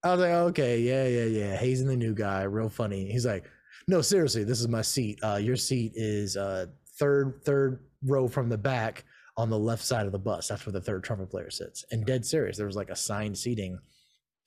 [0.04, 3.12] I was like, "Okay, yeah, yeah, yeah." He's the new guy, real funny.
[3.12, 3.46] He's like,
[3.88, 5.20] No, seriously, this is my seat.
[5.24, 9.06] Uh, your seat is uh, third third row from the back
[9.38, 10.50] on the left side of the bus.
[10.50, 11.86] That's where the third trumpet player sits.
[11.92, 13.80] And dead serious, there was like assigned seating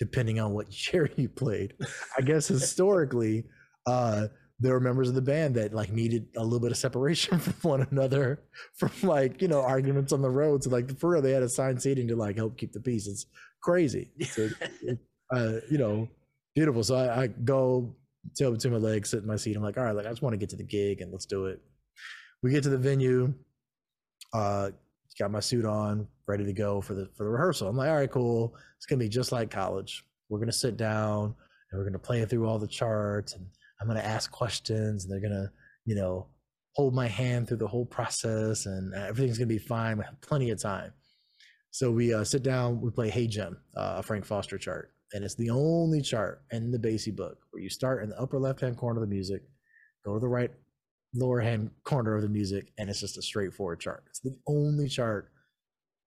[0.03, 1.75] depending on what chair you played.
[2.19, 3.45] I guess historically,
[3.87, 4.27] uh,
[4.59, 7.71] there were members of the band that like needed a little bit of separation from
[7.71, 8.43] one another
[8.75, 10.65] from like you know arguments on the road.
[10.65, 13.07] So like for real they had assigned seating to like help keep the peace.
[13.07, 13.27] It's
[13.63, 14.11] crazy.
[14.25, 14.49] So,
[15.35, 16.09] uh, you know
[16.55, 16.83] beautiful.
[16.83, 17.95] So I, I go
[18.37, 19.57] tail between my legs sit in my seat.
[19.57, 21.27] I'm like all right like i just want to get to the gig and let's
[21.27, 21.61] do it.
[22.43, 23.33] We get to the venue.
[24.35, 24.71] Uh
[25.19, 27.97] got my suit on ready to go for the for the rehearsal i'm like all
[27.97, 31.35] right cool it's gonna be just like college we're gonna sit down
[31.71, 33.47] and we're gonna play through all the charts and
[33.83, 35.51] I'm to ask questions and they're to,
[35.85, 36.29] you know,
[36.77, 39.99] hold my hand through the whole process and everything's to be fine.
[39.99, 40.93] We have plenty of time.
[41.73, 44.93] So we uh, sit down, we play Hey Jim, uh, a Frank Foster chart.
[45.15, 48.39] And it's the only chart in the Basie book where you start in the upper
[48.39, 49.43] left hand corner of the music,
[50.05, 50.53] go to the right
[51.15, 54.05] lower hand corner of the music, and it's just a straightforward chart.
[54.09, 55.31] It's the only chart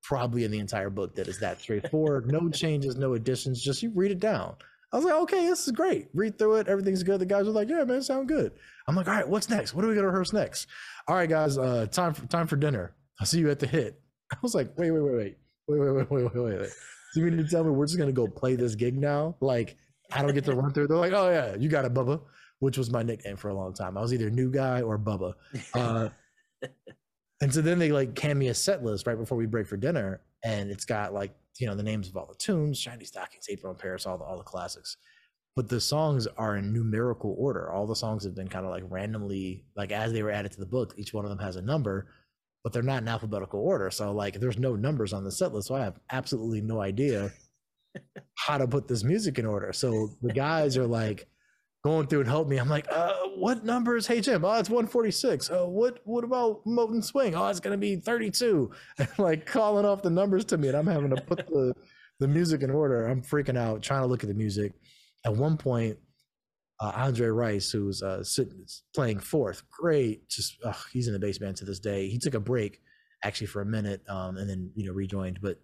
[0.03, 2.31] probably in the entire book that is that straightforward.
[2.31, 4.55] no changes, no additions, just you read it down.
[4.93, 6.07] I was like, okay, this is great.
[6.13, 6.67] Read through it.
[6.67, 7.19] Everything's good.
[7.19, 8.53] The guys were like, yeah, man, sound good.
[8.87, 9.73] I'm like, all right, what's next?
[9.73, 10.67] What are we gonna rehearse next?
[11.07, 12.95] All right, guys, uh, time for time for dinner.
[13.19, 13.99] I'll see you at the hit.
[14.31, 15.37] I was like, wait, wait, wait, wait,
[15.67, 16.69] wait, wait, wait, wait, wait, wait.
[17.11, 19.35] So you mean to tell me we're just gonna go play this gig now?
[19.41, 19.75] Like,
[20.11, 20.87] I don't get to run through.
[20.87, 22.21] They're like, oh yeah, you got it, Bubba,
[22.59, 23.97] which was my nickname for a long time.
[23.97, 25.33] I was either new guy or Bubba.
[25.73, 26.09] Uh,
[27.41, 29.77] and so then they like hand me a set list right before we break for
[29.77, 33.47] dinner, and it's got like you know the names of all the tunes, Shiny Stockings,
[33.49, 34.97] April in Paris, all the all the classics.
[35.55, 37.71] But the songs are in numerical order.
[37.71, 40.59] All the songs have been kind of like randomly, like as they were added to
[40.59, 42.07] the book, each one of them has a number,
[42.61, 43.89] but they're not in alphabetical order.
[43.89, 45.69] So like there's no numbers on the set list.
[45.69, 47.31] So I have absolutely no idea
[48.37, 49.71] how to put this music in order.
[49.71, 51.25] So the guys are like
[51.85, 52.57] going through and help me.
[52.57, 54.43] I'm like, uh, what number is Hey Jim?
[54.43, 55.51] Oh, it's 146.
[55.51, 57.35] Oh, what what about Moten Swing?
[57.35, 58.71] Oh, it's gonna be 32.
[58.97, 61.73] And like calling off the numbers to me, and I'm having to put the
[62.19, 63.05] the music in order.
[63.05, 64.73] I'm freaking out, trying to look at the music
[65.25, 65.97] at one point,
[66.81, 70.27] uh, Andre Rice, who's uh, sitting, playing fourth, great.
[70.27, 70.57] Just
[70.91, 72.09] he's in the Basie band to this day.
[72.09, 72.81] He took a break
[73.23, 75.37] actually for a minute, um, and then you know rejoined.
[75.39, 75.59] But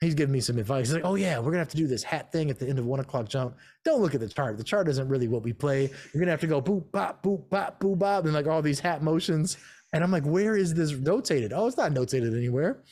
[0.00, 0.88] he's giving me some advice.
[0.88, 2.78] He's like, "Oh yeah, we're gonna have to do this hat thing at the end
[2.78, 3.56] of one o'clock jump.
[3.84, 4.58] Don't look at the chart.
[4.58, 5.90] The chart isn't really what we play.
[6.12, 8.80] You're gonna have to go boop bop boop bop boop bop and like all these
[8.80, 9.56] hat motions."
[9.92, 11.52] And I'm like, "Where is this notated?
[11.54, 12.82] Oh, it's not notated anywhere."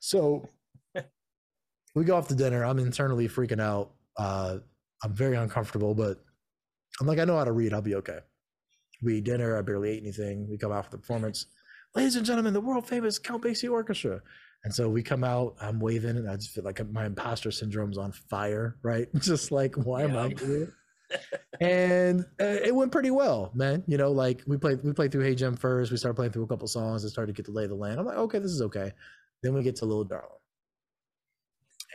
[0.00, 0.48] So
[1.94, 2.64] we go off to dinner.
[2.64, 3.92] I'm internally freaking out.
[4.16, 4.58] Uh,
[5.02, 6.18] I'm very uncomfortable, but
[7.00, 7.72] I'm like, I know how to read.
[7.72, 8.18] I'll be okay.
[9.02, 9.58] We eat dinner.
[9.58, 10.48] I barely ate anything.
[10.48, 11.46] We come out for the performance.
[11.94, 14.22] Ladies and gentlemen, the world famous Count Basie Orchestra.
[14.64, 17.98] And so we come out, I'm waving, and I just feel like my imposter syndrome's
[17.98, 19.08] on fire, right?
[19.20, 20.72] Just like, why am I here?
[21.60, 23.82] and uh, it went pretty well, man.
[23.88, 25.90] You know, like we played, we played through Hey Jim first.
[25.90, 27.98] We started playing through a couple songs and started to get to lay the land.
[27.98, 28.92] I'm like, okay, this is okay.
[29.42, 30.28] Then we get to Little Darling,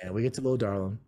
[0.03, 0.99] and we get to Little Darling,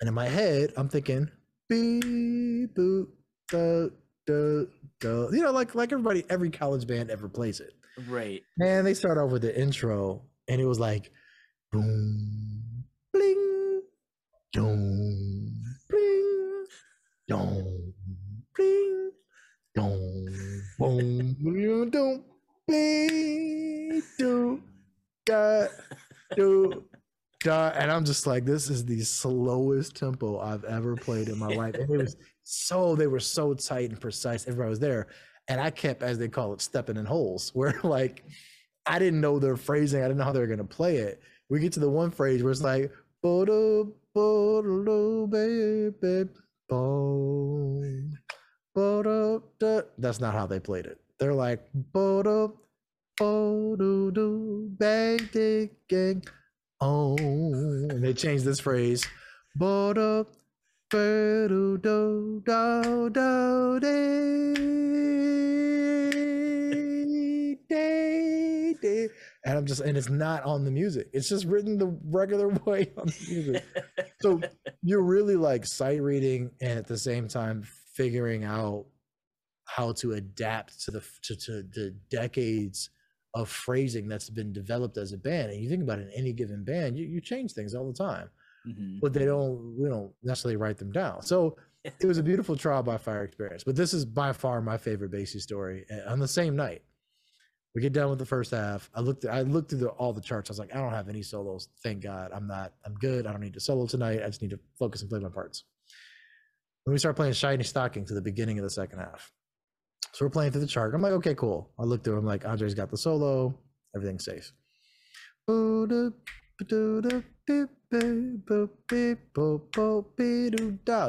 [0.00, 1.30] and in my head, I'm thinking,
[1.70, 3.08] beep, boop,
[3.48, 3.92] do,
[4.26, 4.68] do,
[5.00, 5.30] do.
[5.32, 7.72] You know, like like everybody, every college band ever plays it.
[8.08, 8.42] Right.
[8.60, 11.12] And they start off with the intro, and it was like,
[11.70, 13.82] boom, bling,
[14.52, 16.66] boom, bling,
[17.28, 17.94] boom,
[18.56, 19.10] bling,
[19.74, 20.32] boom,
[20.76, 22.24] boom, boom, boom,
[22.66, 24.60] bing, do,
[25.24, 25.70] got,
[26.36, 26.84] do
[27.46, 31.74] and I'm just like, this is the slowest tempo I've ever played in my life.
[31.74, 34.46] And it was so they were so tight and precise.
[34.46, 35.06] Everybody was there.
[35.48, 38.24] And I kept, as they call it, stepping in holes where like
[38.90, 40.00] I didn't know their phrasing.
[40.00, 41.22] I didn't know how they were gonna play it.
[41.48, 42.90] We get to the one phrase where it's like
[45.28, 46.34] baby,
[49.98, 50.98] that's not how they played it.
[51.20, 52.58] They're like bo-do,
[53.16, 56.24] bo-do, bang gang
[56.80, 59.06] oh, and they changed this phrase.
[69.44, 71.08] And I'm just, and it's not on the music.
[71.12, 73.64] It's just written the regular way on the music.
[74.20, 74.40] so
[74.82, 77.64] you're really like sight reading and at the same time
[77.94, 78.86] figuring out
[79.64, 82.90] how to adapt to the to, to the decades
[83.34, 85.52] of phrasing that's been developed as a band.
[85.52, 87.96] And you think about it in any given band, you, you change things all the
[87.96, 88.28] time,
[88.68, 88.98] mm-hmm.
[89.00, 91.22] but they don't, we don't necessarily write them down.
[91.22, 94.76] So it was a beautiful trial by fire experience, but this is by far my
[94.76, 96.82] favorite Basie story on the same night.
[97.74, 98.90] We get done with the first half.
[98.94, 100.50] I looked, I looked through the, all the charts.
[100.50, 101.68] I was like, I don't have any solos.
[101.84, 102.32] Thank God.
[102.34, 103.26] I'm not, I'm good.
[103.26, 104.20] I don't need to solo tonight.
[104.22, 105.64] I just need to focus and play my parts.
[106.84, 109.30] When we start playing Shiny Stocking to the beginning of the second half,
[110.12, 110.94] So we're playing through the chart.
[110.94, 111.70] I'm like, okay, cool.
[111.78, 112.18] I looked through.
[112.18, 113.54] I'm like, Andre's got the solo.
[113.94, 114.52] Everything's safe.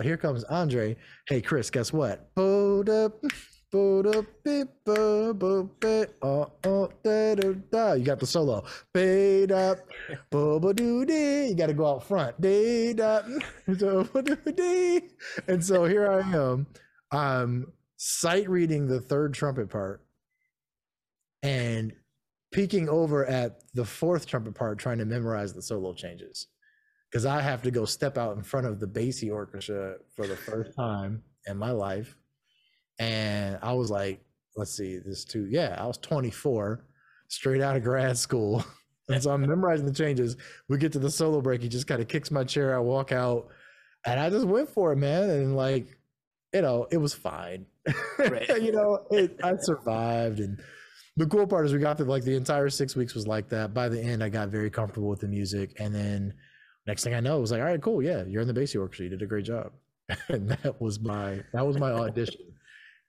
[0.03, 0.95] Here comes Andre.
[1.27, 2.29] Hey, Kris, guess what?
[3.73, 4.03] You
[8.03, 8.65] got the solo.
[8.93, 9.47] You
[11.55, 12.35] got to go out front.
[15.47, 16.67] And so here I am.
[17.11, 20.01] I'm sight reading the third trumpet part
[21.41, 21.93] and
[22.51, 26.47] peeking over at the fourth trumpet part, trying to memorize the solo changes.
[27.09, 30.35] Because I have to go step out in front of the Basie orchestra for the
[30.35, 32.17] first time in my life
[33.01, 34.21] and I was like,
[34.55, 36.85] let's see, this two, yeah, I was 24,
[37.29, 38.63] straight out of grad school.
[39.09, 40.37] and so I'm memorizing the changes.
[40.69, 41.63] We get to the solo break.
[41.63, 42.75] He just kind of kicks my chair.
[42.75, 43.47] I walk out
[44.05, 45.31] and I just went for it, man.
[45.31, 45.87] And like,
[46.53, 47.65] you know, it was fine.
[48.19, 48.47] Right.
[48.61, 50.39] you know, it, I survived.
[50.39, 50.61] And
[51.17, 53.73] the cool part is we got through like the entire six weeks was like that.
[53.73, 55.73] By the end, I got very comfortable with the music.
[55.79, 56.35] And then
[56.85, 58.03] next thing I know, it was like, all right, cool.
[58.03, 59.05] Yeah, you're in the Basie orchestra.
[59.05, 59.71] You did a great job.
[60.27, 62.50] and that was my, that was my audition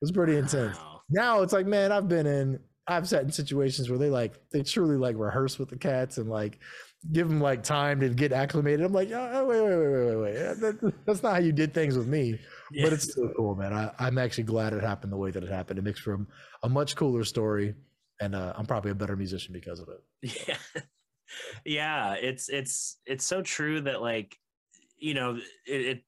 [0.02, 0.76] was pretty intense.
[0.76, 1.00] Wow.
[1.08, 4.62] Now it's like, man, I've been in, I've sat in situations where they like, they
[4.62, 6.58] truly like rehearse with the cats and like
[7.10, 8.84] give them like time to get acclimated.
[8.84, 10.60] I'm like, oh, wait, wait, wait, wait, wait, wait.
[10.60, 12.38] That, that's not how you did things with me.
[12.70, 12.84] Yeah.
[12.84, 13.72] But it's so cool, man.
[13.72, 15.78] I, I'm actually glad it happened the way that it happened.
[15.78, 16.26] It makes for
[16.62, 17.74] a much cooler story,
[18.20, 20.46] and uh, I'm probably a better musician because of it.
[20.48, 20.82] Yeah,
[21.64, 22.14] yeah.
[22.14, 24.36] It's it's it's so true that like,
[24.96, 26.02] you know, it, it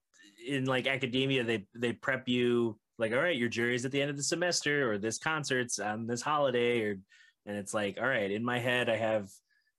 [0.46, 4.10] in like academia they they prep you like all right your jury's at the end
[4.10, 6.98] of the semester or this concert's on this holiday or
[7.46, 9.28] and it's like all right in my head i have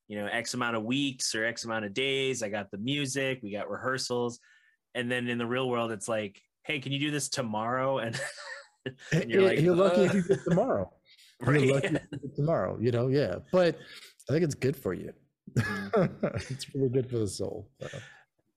[0.07, 2.43] you know x amount of weeks or x amount of days.
[2.43, 4.39] I got the music we got rehearsals.
[4.93, 8.09] And then in the real world it's like hey can you do this tomorrow?
[8.85, 10.91] And, and you're like you're lucky uh, if you get tomorrow.
[11.41, 11.59] Right.
[11.59, 11.97] you're lucky
[12.35, 13.37] tomorrow you know yeah.
[13.51, 13.79] But
[14.29, 15.11] i think it's good for you.
[15.57, 16.25] Mm-hmm.
[16.53, 17.97] it's really good for the soul so.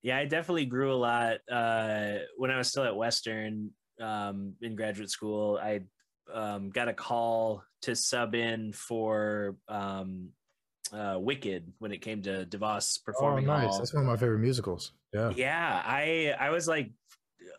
[0.03, 4.77] yeah i definitely grew a lot uh, when i was still at western um, in
[4.77, 5.81] graduate school, I
[6.33, 10.31] um, got a call to sub in for um,
[10.93, 13.49] uh, Wicked when it came to DeVos performing.
[13.49, 13.69] Oh, nice!
[13.69, 13.79] Hall.
[13.79, 14.93] That's one of my favorite musicals.
[15.13, 15.33] Yeah.
[15.35, 16.91] Yeah, I I was like,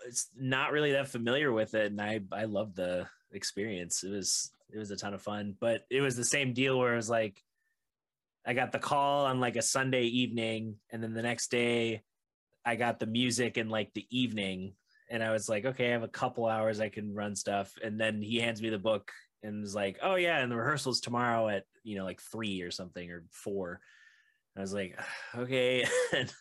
[0.07, 4.03] it's not really that familiar with it, and I I loved the experience.
[4.03, 6.93] It was it was a ton of fun, but it was the same deal where
[6.93, 7.41] it was like,
[8.45, 12.03] I got the call on like a Sunday evening, and then the next day,
[12.65, 14.73] I got the music in like the evening
[15.09, 17.73] and I was like, okay, I have a couple hours I can run stuff.
[17.83, 19.11] And then he hands me the book
[19.43, 22.71] and is like, oh yeah, and the rehearsal's tomorrow at you know like three or
[22.71, 23.79] something or four.
[24.57, 24.99] I was like,
[25.37, 25.85] okay.
[26.15, 26.31] and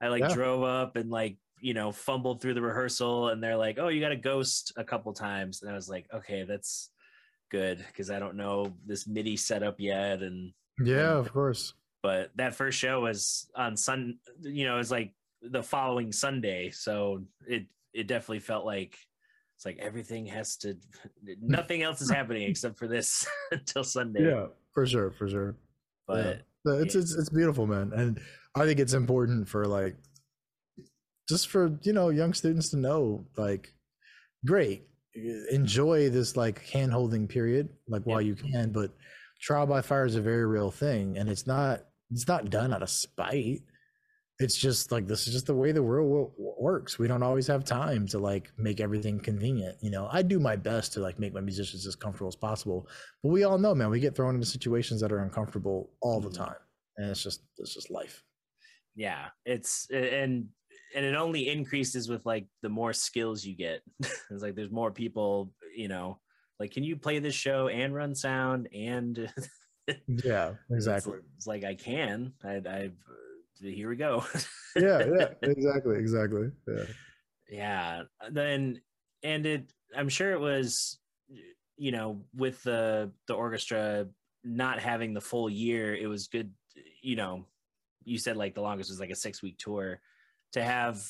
[0.00, 0.34] I like yeah.
[0.34, 4.00] drove up and like you know fumbled through the rehearsal, and they're like, oh, you
[4.00, 6.90] got a ghost a couple times, and I was like, okay, that's
[7.50, 11.74] good because I don't know this MIDI setup yet, and yeah, and, of course.
[12.02, 16.70] But that first show was on Sun, you know, it was like the following Sunday,
[16.70, 18.98] so it it definitely felt like
[19.56, 20.76] it's like everything has to
[21.40, 24.24] nothing else is happening except for this until Sunday.
[24.24, 25.56] Yeah, for sure, for sure.
[26.06, 26.72] But yeah.
[26.74, 27.92] it's, it's it's beautiful, man.
[27.94, 28.20] And
[28.54, 29.96] I think it's important for like
[31.28, 33.72] just for, you know, young students to know like
[34.44, 34.86] great,
[35.50, 38.90] enjoy this like hand holding period, like while you can, but
[39.40, 42.82] trial by fire is a very real thing and it's not it's not done out
[42.82, 43.60] of spite
[44.40, 46.98] it's just like this is just the way the world works.
[46.98, 50.08] We don't always have time to like make everything convenient you know?
[50.10, 52.88] I do my best to like make my musicians as comfortable as possible
[53.22, 56.28] but we all know man we get thrown into situations that are uncomfortable all the
[56.28, 56.44] mm-hmm.
[56.44, 56.56] time
[56.96, 58.22] and it's just it's just life.
[58.96, 60.48] Yeah it's and
[60.96, 63.82] and it only increases with like the more skills you get.
[64.30, 66.18] It's like there's more people you know?
[66.58, 69.30] Like can you play this show and run sound and
[70.08, 71.14] yeah exactly.
[71.18, 72.32] it's, it's, like i can.
[72.42, 72.96] I, i've
[73.60, 74.24] here we go.
[74.76, 76.50] yeah, yeah, exactly, exactly.
[76.68, 76.84] Yeah.
[77.48, 78.02] Yeah.
[78.30, 78.80] Then
[79.22, 80.98] and it I'm sure it was
[81.76, 84.06] you know, with the the orchestra
[84.44, 86.52] not having the full year, it was good,
[87.02, 87.46] you know,
[88.04, 90.00] you said like the longest was like a 6 week tour
[90.52, 91.02] to have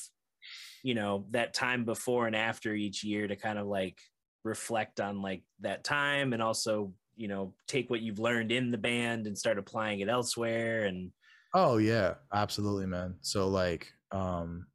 [0.83, 3.97] you know, that time before and after each year to kind of like
[4.43, 8.77] reflect on like that time and also, you know, take what you've learned in the
[8.77, 11.11] band and start applying it elsewhere and
[11.55, 13.15] Oh yeah, absolutely, man.
[13.21, 14.67] So like, um,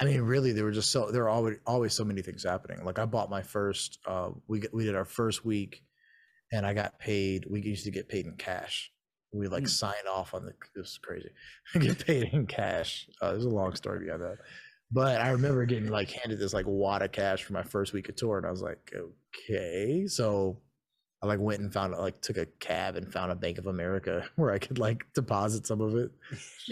[0.00, 2.82] I mean, really, there were just so there were always always so many things happening.
[2.84, 5.84] Like I bought my first, uh, we we did our first week,
[6.50, 7.46] and I got paid.
[7.50, 8.90] We used to get paid in cash.
[9.34, 9.68] We like mm.
[9.68, 10.54] sign off on the.
[10.74, 11.28] This is crazy.
[11.78, 13.08] get paid in cash.
[13.20, 14.38] Uh, there's a long story behind that.
[14.90, 18.08] But I remember getting like handed this like wad of cash for my first week
[18.08, 20.06] of tour, and I was like, okay.
[20.06, 20.62] So
[21.22, 24.24] I like went and found like took a cab and found a Bank of America
[24.36, 26.10] where I could like deposit some of it.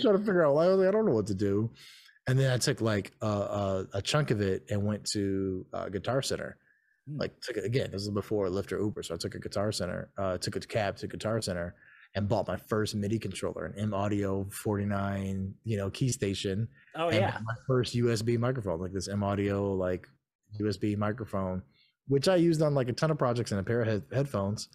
[0.01, 0.55] Trying to figure out.
[0.55, 1.71] Like, I don't know what to do.
[2.27, 5.89] And then I took like a, a, a chunk of it and went to uh,
[5.89, 6.57] Guitar Center.
[7.09, 7.19] Hmm.
[7.19, 7.91] Like took it again.
[7.93, 10.11] This is before Lyft or Uber, so I took a Guitar Center.
[10.19, 11.75] Uh, took a cab to Guitar Center
[12.15, 16.69] and bought my first MIDI controller, an M Audio 49, you know, key station.
[16.97, 17.39] Oh and yeah.
[17.45, 20.09] my first USB microphone, like this M Audio like
[20.61, 21.63] USB microphone,
[22.11, 24.69] which I used on like a ton of projects and a pair of head- headphones.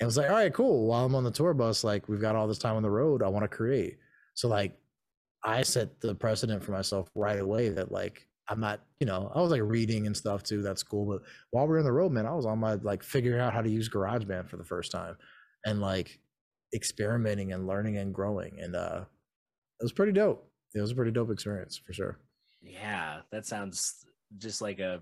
[0.00, 0.86] And was like, all right, cool.
[0.86, 3.22] While I'm on the tour bus, like we've got all this time on the road,
[3.22, 3.98] I want to create.
[4.32, 4.74] So like
[5.44, 9.42] I set the precedent for myself right away that like I'm not, you know, I
[9.42, 10.62] was like reading and stuff too.
[10.62, 11.04] That's cool.
[11.04, 13.52] But while we are on the road, man, I was on my like figuring out
[13.52, 15.16] how to use GarageBand for the first time
[15.66, 16.18] and like
[16.74, 18.60] experimenting and learning and growing.
[18.60, 19.04] And uh
[19.78, 20.50] it was pretty dope.
[20.74, 22.18] It was a pretty dope experience for sure.
[22.62, 24.06] Yeah, that sounds
[24.38, 25.00] just like a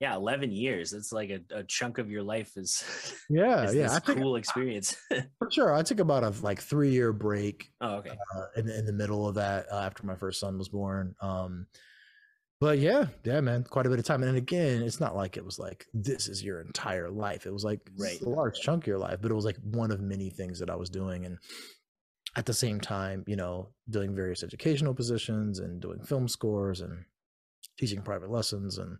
[0.00, 0.92] yeah, eleven years.
[0.92, 2.82] It's like a, a chunk of your life is,
[3.30, 3.84] Yeah, is yeah.
[3.84, 4.96] this I think cool experience.
[5.38, 5.74] for sure.
[5.74, 8.10] I took about a like three year break oh, okay.
[8.36, 11.14] uh, in in the middle of that uh, after my first son was born.
[11.20, 11.66] Um,
[12.60, 14.22] but yeah, yeah, man, quite a bit of time.
[14.22, 17.46] And again, it's not like it was like this is your entire life.
[17.46, 18.20] It was like Right.
[18.20, 20.70] a large chunk of your life, but it was like one of many things that
[20.70, 21.26] I was doing.
[21.26, 21.36] And
[22.34, 27.04] at the same time, you know, doing various educational positions and doing film scores and
[27.78, 28.96] teaching private lessons and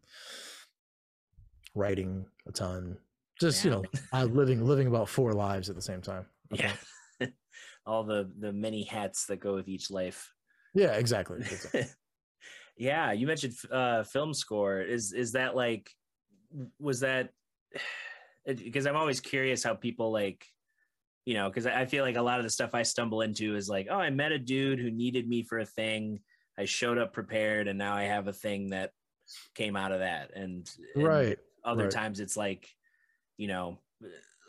[1.76, 2.96] writing a ton.
[3.40, 6.26] Just you know, I living living about four lives at the same time.
[6.50, 6.72] Yeah.
[7.86, 10.32] All the the many hats that go with each life.
[10.74, 11.38] yeah, exactly.
[11.38, 11.84] exactly.
[12.76, 14.80] yeah, you mentioned uh film score.
[14.80, 15.90] Is is that like
[16.80, 17.30] was that
[18.46, 20.46] because I'm always curious how people like
[21.26, 23.54] you know, because I I feel like a lot of the stuff I stumble into
[23.56, 26.20] is like, oh, I met a dude who needed me for a thing.
[26.58, 28.92] I showed up prepared, and now I have a thing that
[29.54, 30.30] came out of that.
[30.34, 31.38] And, and right.
[31.66, 31.92] Other right.
[31.92, 32.68] times it's like,
[33.36, 33.78] you know,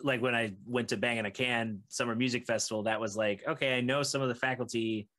[0.04, 3.44] like when I went to Bang on a Can Summer Music Festival, that was like,
[3.48, 5.10] okay, I know some of the faculty,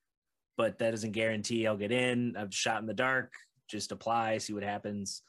[0.56, 2.36] but that doesn't guarantee I'll get in.
[2.36, 3.32] I've shot in the dark,
[3.68, 5.22] just apply, see what happens.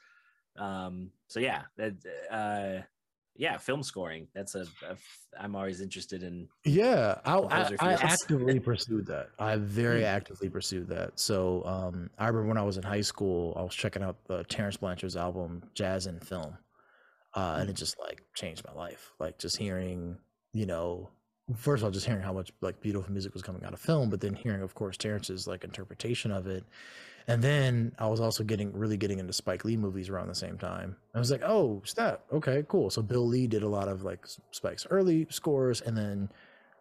[0.57, 1.93] Um, so yeah, that,
[2.31, 2.83] uh,
[3.39, 4.27] yeah, film scoring.
[4.33, 4.67] That's a,
[5.39, 6.49] I'm always interested in.
[6.65, 9.29] Yeah, I, I, I actively pursued that.
[9.39, 10.05] I very Hmm.
[10.05, 11.19] actively pursued that.
[11.19, 14.43] So um, I remember when I was in high school, I was checking out the
[14.43, 16.57] Terence Blanchard's album "Jazz in Film,"
[17.35, 19.13] uh, and it just like changed my life.
[19.19, 20.19] Like just hearing,
[20.53, 21.11] you know,
[21.55, 24.09] first of all, just hearing how much like beautiful music was coming out of film,
[24.09, 26.65] but then hearing, of course, Terence's like interpretation of it.
[27.29, 30.57] And then I was also getting really getting into Spike Lee movies around the same
[30.57, 30.95] time.
[31.13, 32.21] I was like, oh, snap.
[32.33, 32.89] Okay, cool.
[32.89, 35.81] So Bill Lee did a lot of like Spike's early scores.
[35.81, 36.31] And then,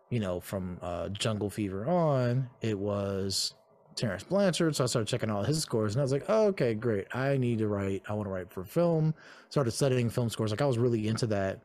[0.09, 3.53] you know, from uh, Jungle Fever on, it was
[3.95, 4.75] Terence Blanchard.
[4.75, 7.15] So I started checking all his scores and I was like, oh, okay, great.
[7.15, 9.13] I need to write, I want to write for film.
[9.51, 10.51] Started studying film scores.
[10.51, 11.61] Like I was really into that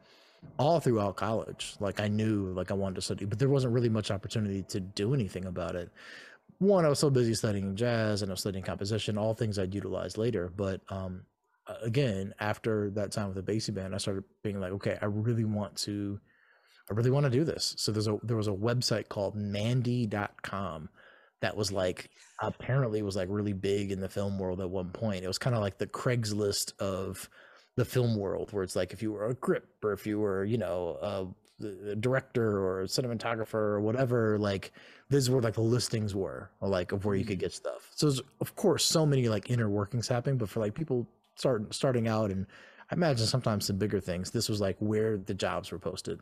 [0.59, 1.77] all throughout college.
[1.79, 4.81] Like I knew like I wanted to study, but there wasn't really much opportunity to
[4.81, 5.89] do anything about it
[6.63, 9.73] one, I was so busy studying jazz and I was studying composition, all things I'd
[9.73, 10.51] utilize later.
[10.55, 11.25] But um,
[11.83, 15.45] again, after that time with the Basie band, I started being like, okay, I really
[15.45, 16.19] want to,
[16.89, 17.75] I really want to do this.
[17.77, 20.89] So there's a there was a website called Mandy.com
[21.41, 22.09] that was like
[22.41, 25.23] apparently was like really big in the film world at one point.
[25.23, 27.29] It was kind of like the Craigslist of
[27.75, 30.45] the film world, where it's like if you were a grip or if you were,
[30.45, 34.71] you know, a, a director or cinematographer or whatever, like
[35.09, 37.45] this is where like the listings were like of where you could mm-hmm.
[37.45, 37.91] get stuff.
[37.95, 41.73] So there's of course so many like inner workings happening but for like people start
[41.73, 42.45] starting out and
[42.91, 46.21] i imagine sometimes some bigger things this was like where the jobs were posted.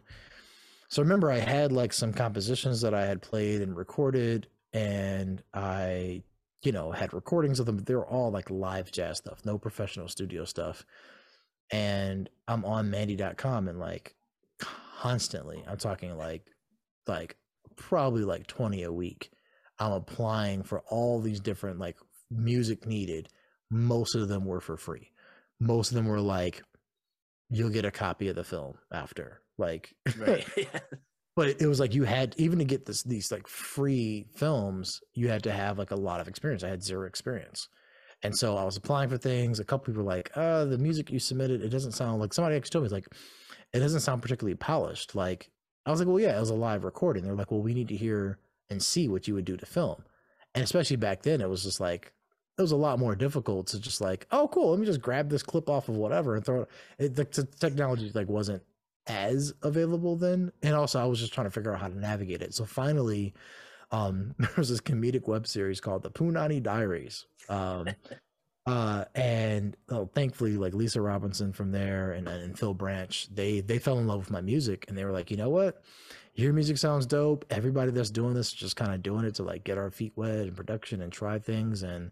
[0.90, 6.22] So remember i had like some compositions that i had played and recorded and i
[6.64, 9.58] you know had recordings of them but they were all like live jazz stuff no
[9.58, 10.86] professional studio stuff.
[11.72, 14.16] And i'm on mandy.com and like
[15.02, 15.64] constantly.
[15.68, 16.44] I'm talking like
[17.08, 17.36] like
[17.76, 19.32] probably like 20 a week.
[19.80, 21.98] I'm applying for all these different like
[22.30, 23.30] music needed.
[23.72, 25.12] Most of them were for free.
[25.60, 26.62] Most of them were like
[27.50, 30.46] you'll get a copy of the film after like Right.
[31.36, 35.30] but it was like you had even to get this these like free films you
[35.30, 36.64] had to have like a lot of experience.
[36.64, 37.68] I had zero experience.
[38.24, 39.60] And so i was applying for things.
[39.60, 42.56] A couple people were like uh the music you submitted it doesn't sound like somebody
[42.56, 43.08] actually told me like
[43.74, 45.50] it doesn't sound particularly polished like
[45.86, 47.24] i was like well yeah it was a live recording.
[47.24, 50.04] They're like well we need to hear and see what you would do to film.
[50.56, 52.14] And especially back then it was just like
[52.58, 55.30] it was a lot more difficult to just like oh cool let me just grab
[55.30, 56.70] this clip off of whatever and throw it,
[57.00, 58.62] it the, the technology like wasn't
[59.08, 62.42] as available then and also i was just trying to figure out how to navigate
[62.42, 62.54] it.
[62.54, 63.34] So finally
[63.92, 67.88] um there was this comedic web series called the punani diaries um
[68.72, 73.80] Uh, and oh, thankfully, like Lisa Robinson from there and, and Phil Branch, they they
[73.80, 75.84] fell in love with my music, and they were like, you know what,
[76.36, 77.44] your music sounds dope.
[77.50, 80.14] Everybody that's doing this, is just kind of doing it to like get our feet
[80.16, 82.12] wet in production and try things, and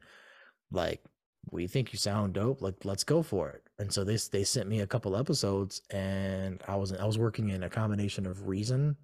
[0.69, 1.01] like
[1.49, 2.61] we think you sound dope.
[2.61, 3.63] Like let's go for it.
[3.79, 7.49] And so they they sent me a couple episodes, and I was I was working
[7.51, 8.97] in a combination of Reason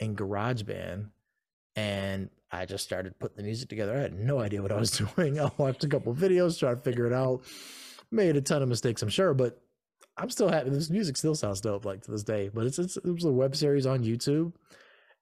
[0.00, 1.10] and GarageBand,
[1.78, 3.96] and I just started putting the music together.
[3.96, 5.38] I had no idea what I was doing.
[5.38, 7.42] I watched a couple videos, tried to figure it out,
[8.10, 9.62] made a ton of mistakes, I'm sure, but
[10.16, 10.70] I'm still happy.
[10.70, 12.50] This music still sounds dope, like to this day.
[12.52, 14.54] But it's, it's it was a web series on YouTube,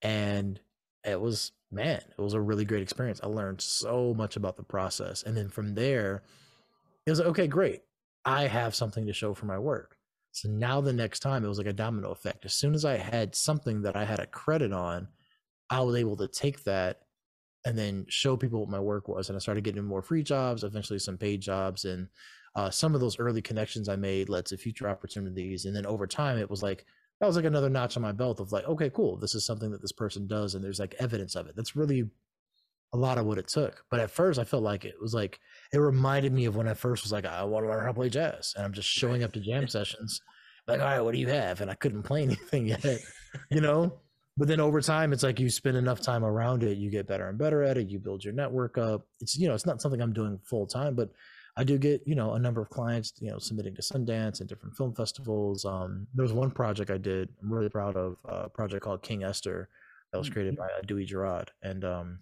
[0.01, 0.59] and
[1.05, 3.21] it was man, it was a really great experience.
[3.23, 6.23] I learned so much about the process, and then from there,
[7.05, 7.83] it was like, okay, great.
[8.25, 9.99] I have something to show for my work.
[10.33, 12.47] So now the next time, it was like a domino effect.
[12.47, 15.09] As soon as I had something that I had a credit on,
[15.71, 17.01] I was able to take that
[17.65, 19.29] and then show people what my work was.
[19.29, 21.85] And I started getting more free jobs, eventually some paid jobs.
[21.85, 22.09] And
[22.55, 25.65] uh, some of those early connections I made led to future opportunities.
[25.65, 26.87] And then over time, it was like,
[27.21, 29.17] that was like another notch on my belt of like, okay, cool.
[29.17, 30.55] This is something that this person does.
[30.55, 31.57] And there's like evidence of it.
[31.57, 32.05] That's really
[32.93, 33.85] a lot of what it took.
[33.91, 35.41] But at first, I felt like it was like,
[35.73, 37.95] it reminded me of when I first was like, I want to learn how to
[37.95, 38.55] play jazz.
[38.57, 40.21] And I'm just showing up to jam sessions,
[40.69, 41.61] like, all right, what do you have?
[41.61, 42.85] And I couldn't play anything yet,
[43.51, 43.99] you know?
[44.39, 47.29] But then over time it's like you spend enough time around it you get better
[47.29, 49.07] and better at it you build your network up.
[49.21, 51.11] It's you know it's not something i'm doing full time but
[51.57, 54.49] i do get you know a number of clients you know submitting to sundance and
[54.49, 55.65] different film festivals.
[55.65, 59.25] Um there was one project i did i'm really proud of a project called king
[59.25, 59.69] esther
[60.13, 60.63] that was created mm-hmm.
[60.63, 62.19] by uh, Dui Jarrod and um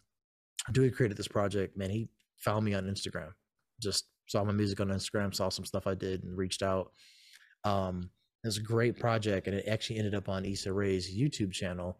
[0.71, 2.09] Dui created this project man he
[2.39, 3.31] found me on instagram.
[3.81, 6.93] Just saw my music on instagram saw some stuff i did and reached out.
[7.65, 8.11] Um
[8.45, 11.99] it was a great project and it actually ended up on Issa Rae's YouTube channel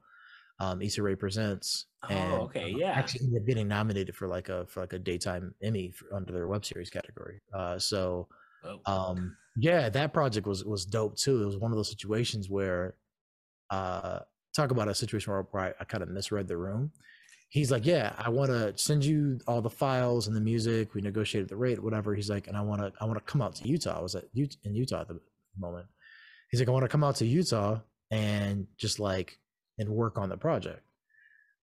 [0.61, 1.87] um, Issa Rae Presents.
[2.09, 2.93] And, oh, okay, uh, yeah.
[2.93, 6.47] Actually, ended getting nominated for like a for like a daytime Emmy for, under their
[6.47, 7.41] web series category.
[7.53, 8.29] Uh, so,
[8.65, 8.81] oh.
[8.87, 11.43] um, yeah, that project was was dope too.
[11.43, 12.97] It was one of those situations where,
[13.71, 14.21] uh,
[14.55, 16.93] talk about a situation where, I, I kind of misread the room.
[17.49, 20.93] He's like, yeah, I want to send you all the files and the music.
[20.93, 22.15] We negotiated the rate, whatever.
[22.15, 23.99] He's like, and I want to I want to come out to Utah.
[23.99, 25.21] I was at in Utah at the
[25.57, 25.87] moment.
[26.51, 27.81] He's like, I want to come out to Utah
[28.11, 29.39] and just like
[29.79, 30.83] and work on the project.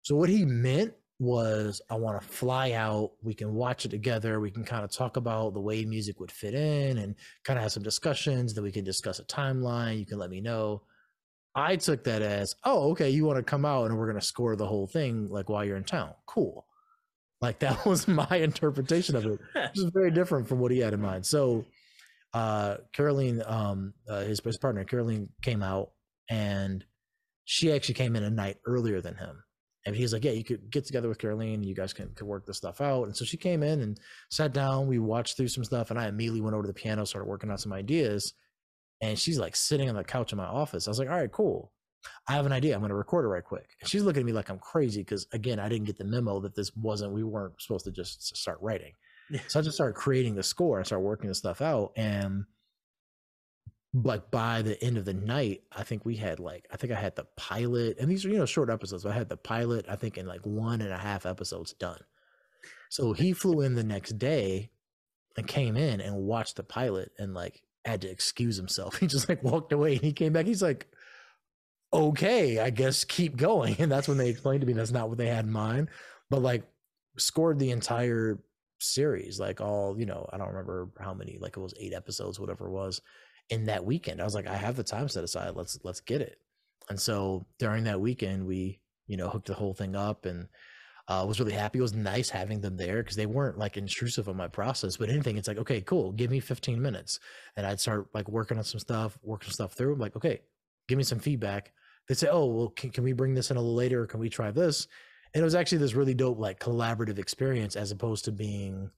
[0.01, 4.39] So what he meant was I want to fly out, we can watch it together,
[4.39, 7.63] we can kind of talk about the way music would fit in and kind of
[7.63, 10.83] have some discussions, then we can discuss a timeline, you can let me know.
[11.55, 14.25] I took that as, oh, okay, you want to come out and we're going to
[14.25, 16.13] score the whole thing like while you're in town.
[16.27, 16.65] Cool.
[17.41, 20.93] Like that was my interpretation of it, which is very different from what he had
[20.93, 21.25] in mind.
[21.25, 21.65] So
[22.33, 25.91] uh Caroline um uh, his, his partner Caroline came out
[26.29, 26.83] and
[27.49, 29.41] she actually came in a night earlier than him.
[29.85, 31.63] And he's like, yeah, you could get together with Caroline.
[31.63, 33.05] You guys can, can work this stuff out.
[33.05, 33.97] And so she came in and
[34.29, 34.87] sat down.
[34.87, 35.89] We watched through some stuff.
[35.89, 38.33] And I immediately went over to the piano, started working on some ideas.
[39.01, 40.87] And she's like sitting on the couch in my office.
[40.87, 41.71] I was like, all right, cool.
[42.27, 42.73] I have an idea.
[42.73, 43.69] I'm going to record it right quick.
[43.79, 46.41] And she's looking at me like I'm crazy because, again, I didn't get the memo
[46.41, 48.91] that this wasn't, we weren't supposed to just start writing.
[49.47, 51.93] So I just started creating the score and started working the stuff out.
[51.95, 52.43] And
[54.03, 56.99] like by the end of the night, I think we had like I think I
[56.99, 59.05] had the pilot, and these are you know short episodes.
[59.05, 61.99] I had the pilot, I think, in like one and a half episodes done.
[62.89, 64.69] So he flew in the next day
[65.35, 68.97] and came in and watched the pilot and like had to excuse himself.
[68.99, 70.45] He just like walked away and he came back.
[70.45, 70.87] He's like,
[71.93, 73.75] okay, I guess keep going.
[73.79, 75.89] And that's when they explained to me that's not what they had in mind.
[76.29, 76.63] But like
[77.17, 78.39] scored the entire
[78.79, 82.39] series, like all, you know, I don't remember how many, like it was eight episodes,
[82.39, 83.01] whatever it was
[83.49, 84.21] in that weekend.
[84.21, 85.55] I was like, I have the time set aside.
[85.55, 86.39] Let's let's get it.
[86.89, 90.47] And so during that weekend, we you know hooked the whole thing up and
[91.07, 91.79] uh, was really happy.
[91.79, 94.97] It was nice having them there because they weren't like intrusive on my process.
[94.97, 97.19] But anything, it's like, okay, cool, give me 15 minutes,
[97.55, 99.93] and I'd start like working on some stuff, working stuff through.
[99.93, 100.41] I'm like, okay,
[100.87, 101.71] give me some feedback.
[102.07, 104.05] They'd say, oh, well, can, can we bring this in a little later?
[104.05, 104.87] Can we try this?
[105.33, 108.89] And it was actually this really dope, like collaborative experience as opposed to being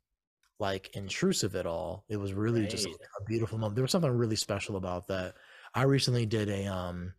[0.59, 2.03] like intrusive at all.
[2.09, 2.69] It was really right.
[2.69, 3.75] just a, beautiful moment.
[3.75, 5.35] There was something really special about that.
[5.73, 7.13] I recently did a um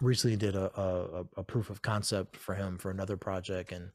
[0.00, 3.90] recently did a, a, a proof of concept for him for another project and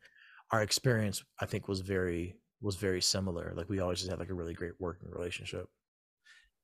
[0.52, 3.54] our experience I think was very was very similar.
[3.56, 5.68] Like we always just had like a really great working relationship.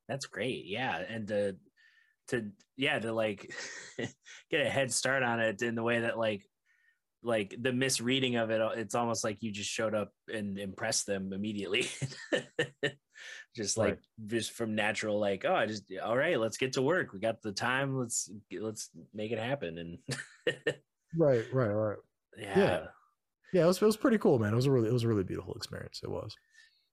[0.08, 0.66] That's great.
[0.66, 0.98] Yeah.
[0.98, 1.56] And to
[2.30, 3.54] to yeah, to like
[4.52, 6.44] get a head start on it in the way that like
[7.22, 11.34] like the misreading of it it's almost like you just showed up and impressed them
[11.34, 11.88] immediately.
[13.56, 14.28] Just like right.
[14.28, 17.12] just from natural like oh i just all right let's get to work.
[17.12, 17.98] We got the time.
[17.98, 19.78] Let's let's make it happen.
[19.78, 19.98] And
[21.18, 21.98] right right right.
[22.38, 22.58] Yeah.
[22.58, 22.86] yeah.
[23.52, 24.54] Yeah it was, it was pretty cool man.
[24.54, 26.00] It was a really it was a really beautiful experience.
[26.04, 26.34] It was.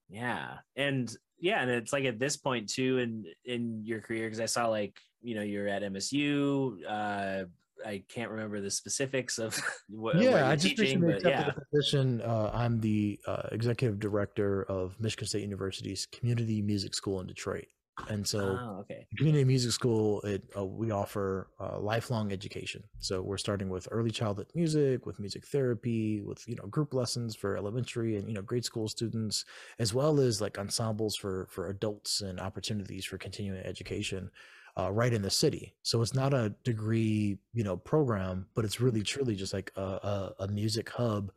[0.09, 0.55] Yeah.
[0.75, 4.47] And yeah, and it's like at this point too in in your career, because I
[4.47, 7.45] saw like, you know, you're at MSU, uh
[7.85, 9.59] I can't remember the specifics of
[9.89, 10.15] what.
[10.17, 11.51] Yeah, I just teaching, recently accepted yeah.
[11.53, 12.21] the position.
[12.21, 17.67] Uh, I'm the uh, executive director of Michigan State University's Community Music School in Detroit.
[18.09, 19.07] And so, oh, okay.
[19.17, 22.83] Community Music School, it uh, we offer uh, lifelong education.
[22.99, 27.35] So we're starting with early childhood music, with music therapy, with you know group lessons
[27.35, 29.45] for elementary and you know grade school students,
[29.79, 34.29] as well as like ensembles for for adults and opportunities for continuing education,
[34.77, 35.73] uh, right in the city.
[35.81, 39.81] So it's not a degree you know program, but it's really truly just like a,
[39.81, 41.31] a, a music hub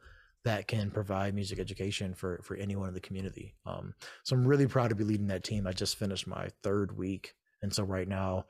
[0.44, 3.54] that can provide music education for for anyone in the community.
[3.66, 5.66] Um, so I'm really proud to be leading that team.
[5.66, 8.46] I just finished my third week, and so right now,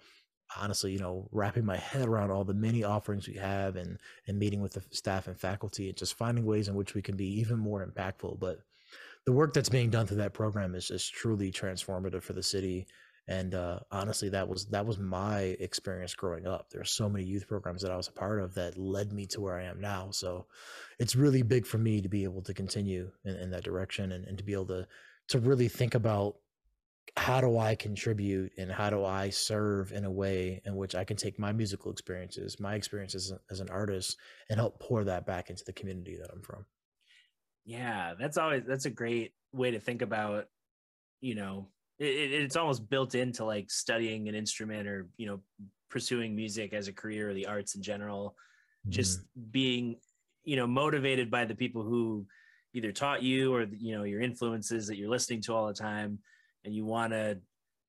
[0.61, 4.39] honestly, you know, wrapping my head around all the many offerings we have, and and
[4.39, 7.41] meeting with the staff and faculty, and just finding ways in which we can be
[7.41, 8.39] even more impactful.
[8.41, 8.59] But
[9.27, 12.87] the work that's being done through that program is is truly transformative for the city
[13.31, 16.69] and uh, honestly that was that was my experience growing up.
[16.69, 19.41] There's so many youth programs that i was a part of that led me to
[19.41, 20.11] where i am now.
[20.11, 20.47] So
[20.99, 24.27] it's really big for me to be able to continue in, in that direction and,
[24.27, 24.87] and to be able to
[25.29, 26.35] to really think about
[27.17, 31.03] how do i contribute and how do i serve in a way in which i
[31.03, 34.17] can take my musical experiences my experiences as an artist
[34.49, 36.65] and help pour that back into the community that i'm from.
[37.65, 40.47] Yeah that's always that's a great way to think about
[41.21, 41.69] you know
[42.01, 45.41] it, it's almost built into like studying an instrument or you know
[45.91, 48.35] pursuing music as a career or the arts in general
[48.85, 48.91] mm-hmm.
[48.91, 49.21] just
[49.51, 49.97] being
[50.45, 52.27] you know motivated by the people who
[52.73, 56.19] either taught you or you know your influences that you're listening to all the time
[56.65, 57.39] and you want to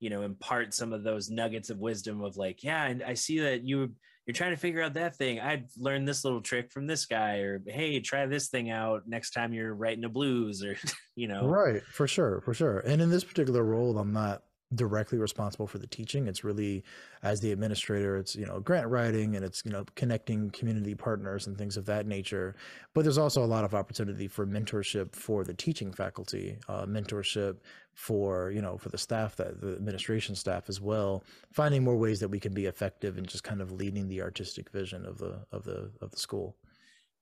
[0.02, 3.39] you know impart some of those nuggets of wisdom of like yeah and i see
[3.39, 3.89] that you
[4.26, 5.39] you're trying to figure out that thing.
[5.39, 9.32] I've learned this little trick from this guy or hey try this thing out next
[9.32, 10.78] time you're writing a blues or
[11.16, 11.47] you know.
[11.47, 12.80] Right for sure for sure.
[12.80, 14.43] And in this particular role i'm not
[14.76, 16.28] directly responsible for the teaching.
[16.28, 16.84] It's really
[17.24, 21.47] as the administrator it's you know grant writing and it's you know connecting community partners
[21.47, 22.55] and things of that nature.
[22.93, 27.57] But there's also a lot of opportunity for mentorship for the teaching faculty uh, mentorship
[27.93, 32.19] for you know for the staff that the administration staff as well finding more ways
[32.22, 35.45] that we can be effective and just kind of leading the artistic vision of the
[35.51, 36.55] of the of the school.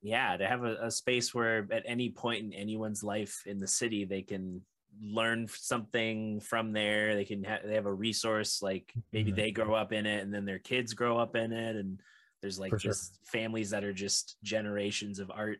[0.02, 3.68] Yeah to have a, a space where at any point in anyone's life in the
[3.68, 4.62] city they can
[5.02, 7.16] learn something from there.
[7.16, 9.40] They can have they have a resource like maybe mm-hmm.
[9.40, 11.76] they grow up in it and then their kids grow up in it.
[11.76, 12.00] And
[12.42, 15.60] there's like just families that are just generations of art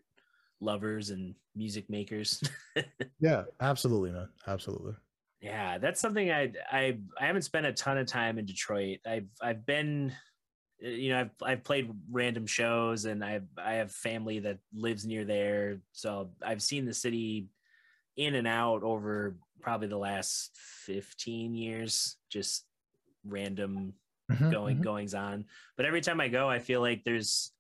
[0.62, 2.42] lovers and music makers.
[3.22, 4.30] Yeah absolutely man.
[4.48, 4.94] Absolutely.
[5.42, 9.00] Yeah that's something i i i haven't spent a ton of time in detroit.
[9.06, 10.14] I've i've been
[10.82, 15.26] you know I've I've played random shows and I I have family that lives near
[15.26, 15.82] there.
[15.92, 17.48] So I've seen the city
[18.20, 20.52] in and out over probably the last
[20.86, 22.66] 15 years just
[23.26, 23.94] random
[24.30, 24.84] mm-hmm, going mm-hmm.
[24.84, 25.46] goings on.
[25.78, 27.52] But every time i go i feel like there's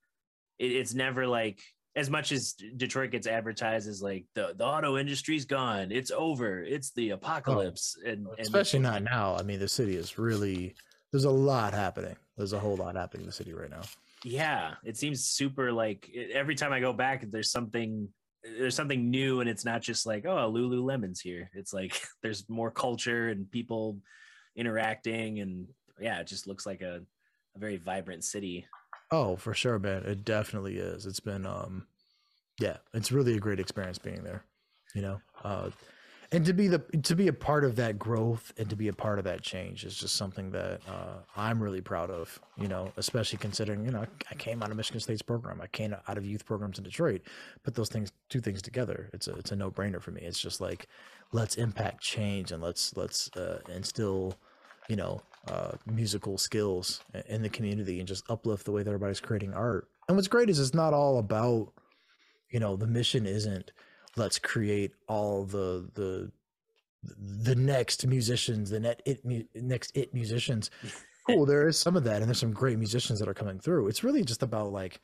[0.60, 1.62] it, it's never like
[1.95, 6.62] as much as detroit gets advertised as like the, the auto industry's gone it's over
[6.62, 9.36] it's the apocalypse oh, and, and especially not now.
[9.36, 10.76] I mean the city is really
[11.12, 12.16] there's a lot happening.
[12.38, 13.82] There's a whole lot happening in the city right now.
[14.26, 18.10] Yeah it seems super like every time i go back there's something
[18.43, 21.49] there's something new and it's not just like oh lululemon's here.
[21.53, 23.97] It's like there's more culture and people
[24.55, 25.67] interacting and
[25.99, 27.01] yeah it just looks like a,
[27.55, 28.65] a very vibrant city.
[29.11, 30.03] Oh for sure man.
[30.03, 31.05] It definitely is.
[31.05, 31.87] It's been um
[32.59, 34.43] yeah it's really a great experience being there
[34.95, 35.21] you know?
[35.43, 35.69] Uh
[36.32, 38.93] and to be the to be a part of that growth and to be a
[38.93, 42.39] part of that change is just something that uh, I'm really proud of.
[42.57, 45.95] You know, especially considering you know I came out of Michigan State's program, I came
[46.07, 47.21] out of youth programs in Detroit.
[47.63, 50.21] Put those things, two things together, it's a it's a no brainer for me.
[50.21, 50.88] It's just like
[51.32, 54.36] let's impact change and let's let's uh, instill
[54.88, 59.19] you know uh, musical skills in the community and just uplift the way that everybody's
[59.19, 59.88] creating art.
[60.07, 61.73] And what's great is it's not all about
[62.51, 63.71] you know the mission isn't
[64.20, 66.32] let's create all the the
[67.43, 70.70] the next musicians, the net it next it musicians.
[71.26, 73.88] Cool, there is some of that, and there's some great musicians that are coming through.
[73.88, 74.99] It's really just about like,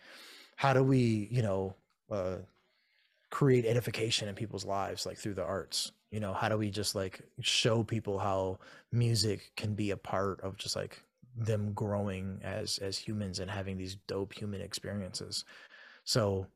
[0.56, 1.76] how do we, you know,
[2.12, 2.38] uh,
[3.30, 5.92] create edification in people's lives, like through the arts.
[6.12, 8.60] You know, how do we just like show people how
[8.92, 11.02] music can be a part of just like
[11.38, 15.46] them growing as as humans and having these dope human experiences.
[16.06, 16.48] So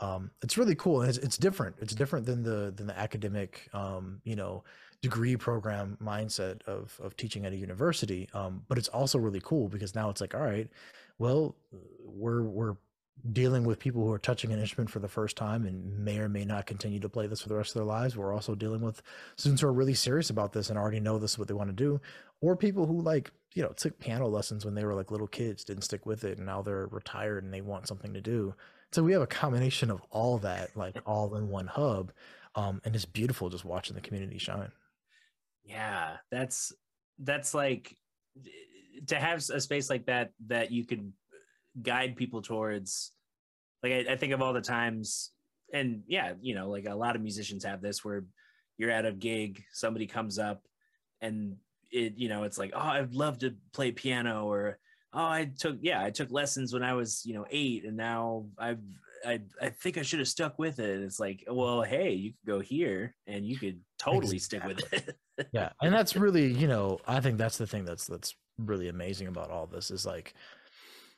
[0.00, 3.68] um, it's really cool and it's, it's different it's different than the than the academic
[3.72, 4.62] um, you know
[5.02, 9.68] degree program mindset of of teaching at a university um, but it's also really cool
[9.68, 10.68] because now it's like all right
[11.18, 11.54] well
[12.04, 12.76] we're we're
[13.32, 16.28] dealing with people who are touching an instrument for the first time and may or
[16.28, 18.16] may not continue to play this for the rest of their lives.
[18.16, 19.02] We're also dealing with
[19.36, 21.68] students who are really serious about this and already know this is what they want
[21.70, 22.00] to do,
[22.40, 25.64] or people who like, you know, took piano lessons when they were like little kids,
[25.64, 28.54] didn't stick with it, and now they're retired and they want something to do.
[28.92, 32.12] So we have a combination of all that, like all in one hub.
[32.54, 34.72] Um, and it's beautiful just watching the community shine.
[35.64, 36.72] Yeah, that's
[37.18, 37.96] that's like
[39.06, 41.12] to have a space like that that you could
[41.80, 43.12] guide people towards
[43.82, 45.30] like I, I, think of all the times
[45.72, 48.24] and yeah you know like a lot of musicians have this where
[48.76, 50.62] you're at a gig somebody comes up
[51.20, 51.56] and
[51.92, 54.78] it you know it's like oh i'd love to play piano or
[55.12, 58.44] oh i took yeah i took lessons when i was you know eight and now
[58.58, 58.80] i've
[59.24, 62.30] i i think i should have stuck with it and it's like well hey you
[62.30, 64.74] could go here and you could totally exactly.
[64.74, 68.06] stick with it yeah and that's really you know i think that's the thing that's
[68.06, 70.34] that's really amazing about all this is like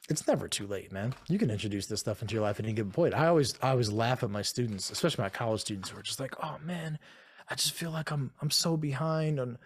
[0.08, 1.14] it's never too late, man.
[1.28, 3.14] You can introduce this stuff into your life at any given point.
[3.14, 6.18] I always I always laugh at my students, especially my college students who are just
[6.18, 6.98] like, "Oh man,
[7.48, 9.58] I just feel like I'm I'm so behind on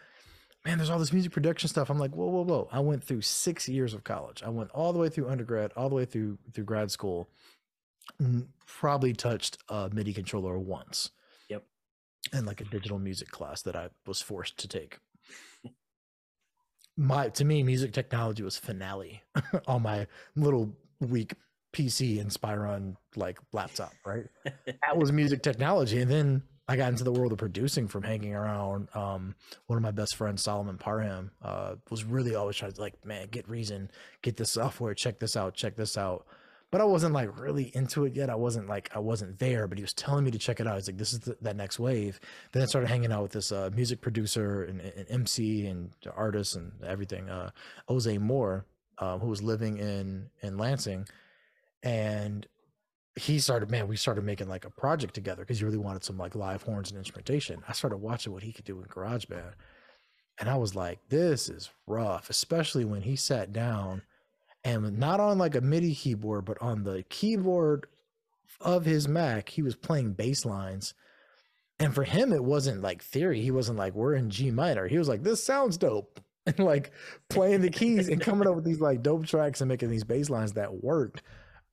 [0.65, 2.69] man, there's all this music production stuff." I'm like, "Whoa, whoa, whoa.
[2.73, 4.43] I went through 6 years of college.
[4.43, 7.29] I went all the way through undergrad, all the way through through grad school.
[8.21, 11.11] Mm, probably touched a MIDI controller once."
[11.49, 11.65] Yep.
[12.33, 14.99] And like a digital music class that I was forced to take
[16.97, 19.23] my to me music technology was finale
[19.67, 20.07] on my
[20.37, 21.35] little weak
[21.73, 24.27] PC Inspiron like laptop, right?
[24.45, 26.01] that was music technology.
[26.01, 28.89] And then I got into the world of producing from hanging around.
[28.95, 29.35] Um,
[29.67, 33.29] one of my best friends, Solomon Parham, uh, was really always trying to like, man,
[33.29, 33.91] get Reason,
[34.23, 36.27] get this software, check this out, check this out
[36.75, 38.29] but I wasn't like really into it yet.
[38.29, 40.75] I wasn't like I wasn't there, but he was telling me to check it out.
[40.75, 42.19] He's like, "This is the, that next wave."
[42.51, 46.57] Then I started hanging out with this uh, music producer and, and, MC and artist
[46.57, 47.51] and everything, uh,
[47.87, 48.67] Jose Moore,
[48.99, 51.07] um, who was living in in Lansing,
[51.85, 52.49] and
[53.17, 53.71] he started.
[53.71, 56.63] Man, we started making like a project together because he really wanted some like live
[56.63, 57.63] horns and instrumentation.
[57.69, 59.53] I started watching what he could do in GarageBand,
[60.39, 64.03] and I was like, "This is rough," especially when he sat down
[64.65, 67.87] and not on like a MIDI keyboard, but on the keyboard
[68.61, 70.95] of his Mac, he was playing bass lines.
[71.79, 73.41] And for him, it wasn't like theory.
[73.43, 74.87] He wasn't like, we're in G minor.
[74.87, 76.21] He was like, this sounds dope.
[76.47, 76.93] And like
[77.31, 80.29] playing the keys and coming up with these like dope tracks and making these bass
[80.29, 81.23] lines that worked.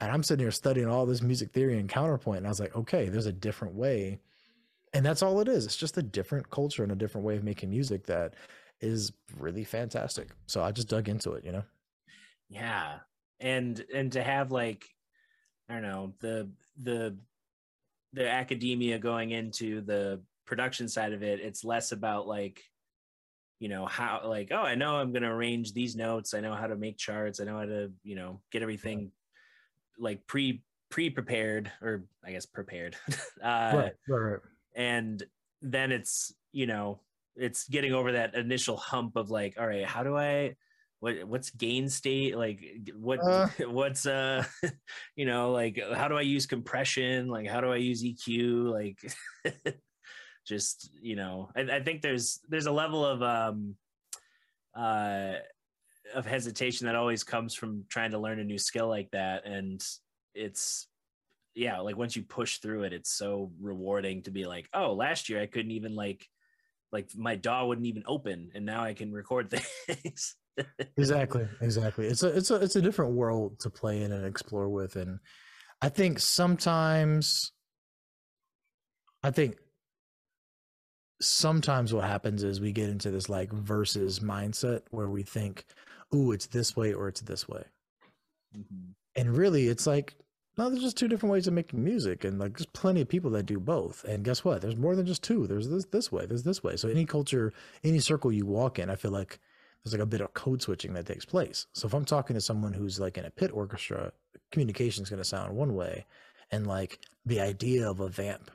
[0.02, 2.39] And I'm sitting here studying all this music theory and counterpoint.
[2.39, 4.20] And I was like, okay, there's a different way.
[4.93, 5.66] And that's all it is.
[5.66, 8.34] It's just a different culture and a different way of making music that
[8.82, 10.30] is really fantastic.
[10.47, 11.64] So I just dug into it, you know?
[12.52, 12.97] yeah
[13.39, 14.86] and and to have like
[15.70, 16.49] i don't know the
[16.84, 17.18] the
[18.14, 22.62] the academia going into the production side of it it's less about like
[23.60, 26.54] you know how like oh i know i'm going to arrange these notes i know
[26.54, 29.12] how to make charts i know how to you know get everything
[30.02, 32.95] like pre pre prepared or i guess prepared.
[33.41, 34.39] Uh right, right, right.
[34.76, 35.24] and
[35.64, 36.99] then it's you know
[37.36, 40.56] it's getting over that initial hump of like all right how do i
[41.02, 42.38] what what's gain state?
[42.38, 42.64] Like
[42.95, 44.43] what uh, what's uh
[45.16, 47.28] you know like how do i use compression?
[47.28, 48.97] Like how do i use eq like
[50.47, 53.76] just you know I, I, think there's there's a level of um
[54.76, 55.34] uh
[56.14, 59.84] of hesitation that always comes from trying to learn a new skill like that and
[60.34, 60.88] it's
[61.55, 65.30] yeah like once you push through it it's so rewarding to be like oh last
[65.30, 66.28] year i couldn't even like
[66.91, 69.49] like my DAW wouldn't even open and now i can record
[69.88, 70.36] things
[70.97, 72.07] exactly, exactly.
[72.07, 75.20] It's a it's a it's a different world to play in and explore with, and
[75.82, 77.51] I think sometimes,
[79.24, 79.57] I think
[81.22, 85.66] sometimes what happens is we get into this like versus mindset where we think,
[86.14, 87.64] "Ooh, it's this way or it's this way,"
[88.55, 88.91] mm-hmm.
[89.16, 90.16] and really, it's like
[90.57, 93.32] no, there's just two different ways of making music, and like there's plenty of people
[93.32, 94.03] that do both.
[94.03, 94.62] And guess what?
[94.62, 95.47] There's more than just two.
[95.47, 96.26] There's this this way.
[96.26, 96.76] There's this way.
[96.76, 97.53] So any culture,
[97.84, 99.39] any circle you walk in, I feel like
[99.84, 101.68] there's like a bit of code switching that takes place.
[101.74, 104.12] So if I'm talking to someone who's like in a pit orchestra,
[104.51, 106.05] communication is going to sound one way,
[106.51, 108.51] and like the idea of a vamp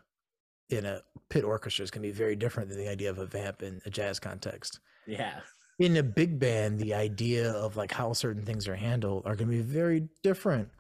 [0.68, 1.00] in a
[1.30, 3.80] pit orchestra is going to be very different than the idea of a vamp in
[3.86, 4.80] a jazz context.
[5.07, 5.40] Yeah.
[5.78, 9.50] In a big band, the idea of like how certain things are handled are going
[9.50, 10.70] to be very different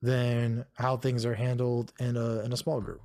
[0.00, 3.02] than how things are handled in a in a small group.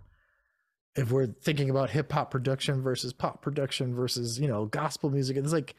[0.96, 5.38] If we're thinking about hip hop production versus pop production versus you know gospel music,
[5.38, 5.76] it's like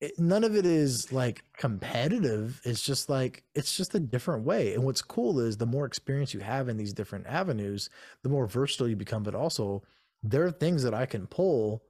[0.00, 2.60] it, none of it is like competitive.
[2.64, 4.74] It's just like it's just a different way.
[4.74, 7.88] And what's cool is the more experience you have in these different avenues,
[8.22, 9.22] the more versatile you become.
[9.22, 9.82] But also,
[10.22, 11.82] there are things that I can pull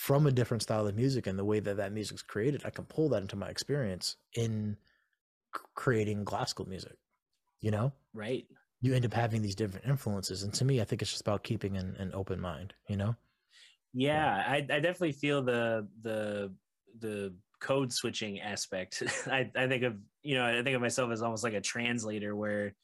[0.00, 2.62] from a different style of music and the way that that music's created.
[2.64, 4.78] I can pull that into my experience in
[5.74, 6.96] creating classical music.
[7.60, 8.46] you know right
[8.80, 11.42] you end up having these different influences and to me i think it's just about
[11.42, 13.14] keeping an, an open mind you know
[13.92, 16.52] yeah I, I definitely feel the the
[16.98, 21.20] the code switching aspect I, I think of you know i think of myself as
[21.20, 22.74] almost like a translator where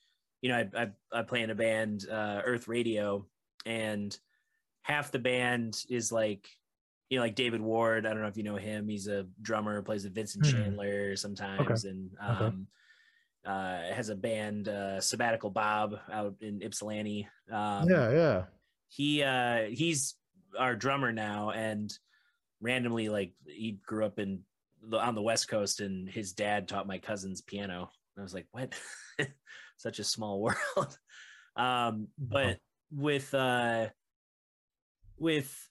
[0.43, 3.25] you know i, I, I play in a band uh, earth radio
[3.65, 4.17] and
[4.83, 6.47] half the band is like
[7.09, 9.81] you know like david ward i don't know if you know him he's a drummer
[9.83, 10.53] plays with vincent Mhm.
[10.53, 12.45] chandler sometimes and Okay.
[12.45, 12.67] um
[13.45, 17.29] uh has a band uh sabbatical bob out in ypsilanti.
[17.51, 18.45] Um yeah yeah.
[18.89, 20.17] he uh he's
[20.59, 21.93] our drummer now and
[22.61, 24.43] randomly like he grew up in
[24.83, 27.91] the, on the west coast and his dad taught my cousins piano.
[28.19, 28.75] I was like what?
[29.77, 30.41] Such a small
[30.77, 30.99] world.
[31.55, 32.59] Um but
[32.91, 33.91] with uh
[35.19, 35.71] with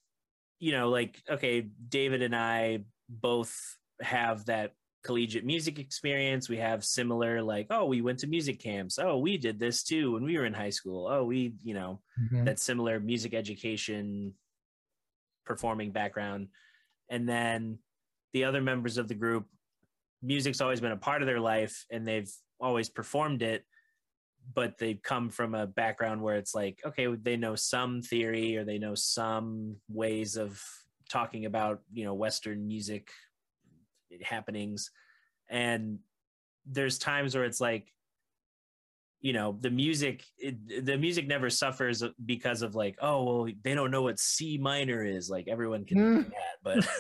[0.60, 2.80] you know like okay david and i
[3.10, 6.50] both have that collegiate music experience.
[6.50, 8.98] We have similar like oh we went to music camps.
[8.98, 11.08] Oh we did this too when we were in high school.
[11.08, 12.46] Oh we you know Mhm.
[12.46, 14.34] that similar music education
[15.46, 16.48] performing background.
[17.10, 17.78] And then
[18.34, 19.46] the other members of the group
[20.24, 23.64] music's always been a part of their life and they've always performed it
[24.54, 28.64] but they come from a background where it's like okay they know some theory or
[28.64, 30.62] they know some ways of
[31.10, 33.10] talking about you know western music
[34.22, 34.92] happenings.
[35.50, 36.00] And
[36.66, 37.92] there's times where it's like
[39.22, 43.74] you know the music it, the music never suffers because of like oh well they
[43.74, 45.30] don't know what c minor is.
[45.30, 46.30] Like everyone can do Mm.
[46.30, 46.58] that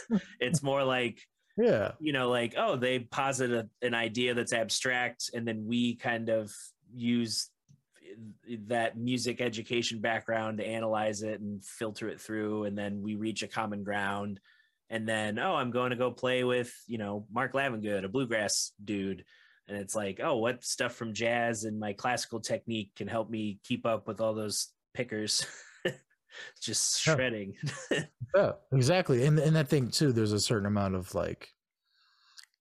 [0.09, 1.19] but it's more like
[1.57, 1.91] yeah.
[1.99, 6.29] you know like oh they posit a, an idea that's abstract and then we kind
[6.29, 6.51] of
[6.95, 7.49] use
[8.67, 13.43] that music education background to analyze it and filter it through and then we reach
[13.43, 14.39] a common ground.
[14.89, 18.71] And then oh i'm going to go play with you know mark lavengood a bluegrass
[18.83, 19.25] dude.
[19.67, 23.59] And it's like oh what stuff from jazz and my classical technique can help me
[23.63, 25.45] keep up with all those pickers?
[26.61, 27.55] Just shredding.
[28.35, 29.25] Yeah, exactly.
[29.25, 31.53] And and I think too, there's a certain amount of like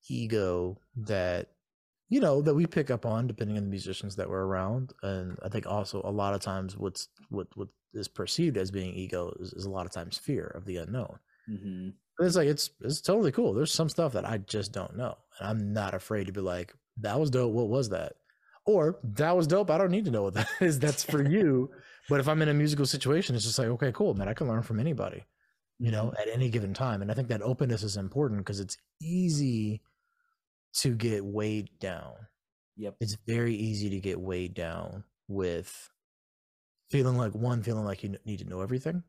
[0.09, 1.49] ego that
[2.15, 4.93] you know that we pick up on depending on the musicians that were around.
[5.03, 8.95] And I think also a lot of times what's what what is perceived as being
[8.95, 11.19] ego is, is a lot of times fear of the unknown.
[11.49, 13.53] hmm But it's like it's it's totally cool.
[13.53, 15.17] There's some stuff that I just don't know.
[15.41, 17.53] And I'm not afraid to be like, that was dope.
[17.53, 18.13] What was that?
[18.65, 19.71] Or that was dope.
[19.73, 20.79] I don't need to know what that is.
[20.79, 21.69] That's for you.
[22.09, 24.29] But if I'm in a musical situation, it's just like, okay, cool, man.
[24.29, 25.25] I can learn from anybody
[25.81, 27.03] you know, at any given time.
[27.03, 29.83] And I think that openness is important because it's easy
[30.75, 32.15] to get weighed down.
[32.77, 35.91] yep It's very easy to get weighed down with
[36.91, 39.03] feeling like one, feeling like you need to know everything,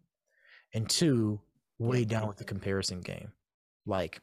[0.73, 1.39] and two,
[1.77, 3.31] weighed down with the comparison game.
[3.85, 4.21] Like,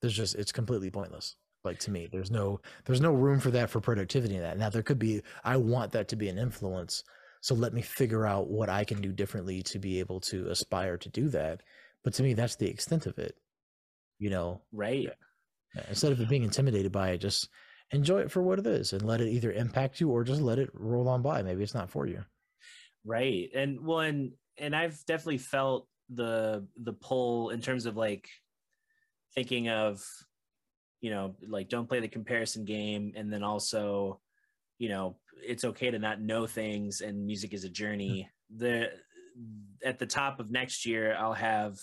[0.00, 1.36] there's just it's completely pointless.
[1.64, 4.58] Like to me, there's no there's no room for that for productivity in that.
[4.58, 7.04] Now there could be I want that to be an influence.
[7.42, 10.96] So let me figure out what I can do differently to be able to aspire
[10.98, 11.62] to do that.
[12.04, 13.36] But to me, that's the extent of it.
[14.18, 15.10] You know, right
[15.88, 17.48] instead of it being intimidated by it, just
[17.92, 20.58] enjoy it for what it is and let it either impact you or just let
[20.58, 21.42] it roll on by.
[21.42, 22.24] Maybe it's not for you.
[23.04, 28.28] right and well and and i've definitely felt the the pull in terms of like
[29.34, 30.02] thinking of
[31.00, 34.20] you know like don't play the comparison game and then also
[34.78, 38.58] you know it's okay to not know things and music is a journey hmm.
[38.58, 38.90] the
[39.84, 41.78] at the top of next year i'll have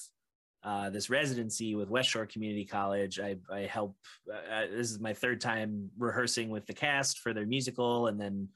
[0.68, 3.96] uh, this residency with west shore community college i, I help
[4.32, 8.50] uh, this is my third time rehearsing with the cast for their musical and then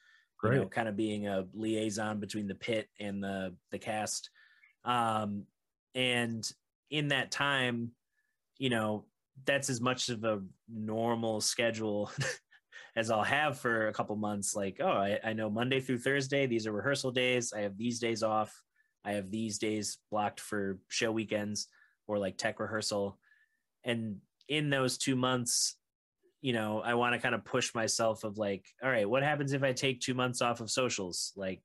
[0.43, 4.29] you know, kind of being a liaison between the pit and the the cast.
[4.83, 5.43] Um,
[5.93, 6.49] and
[6.89, 7.91] in that time,
[8.57, 9.05] you know,
[9.45, 12.11] that's as much of a normal schedule
[12.95, 14.55] as I'll have for a couple months.
[14.55, 17.53] Like, oh, I, I know Monday through Thursday, these are rehearsal days.
[17.53, 18.53] I have these days off.
[19.03, 21.67] I have these days blocked for show weekends
[22.07, 23.19] or like tech rehearsal.
[23.83, 25.77] And in those two months,
[26.41, 29.53] you know, I want to kind of push myself of like, all right, what happens
[29.53, 31.33] if I take two months off of socials?
[31.35, 31.63] Like,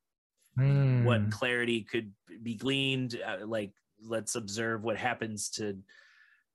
[0.99, 2.13] what Mm, clarity could
[2.43, 3.21] be gleaned?
[3.25, 3.73] Uh, like,
[4.03, 5.83] let's observe what happens to,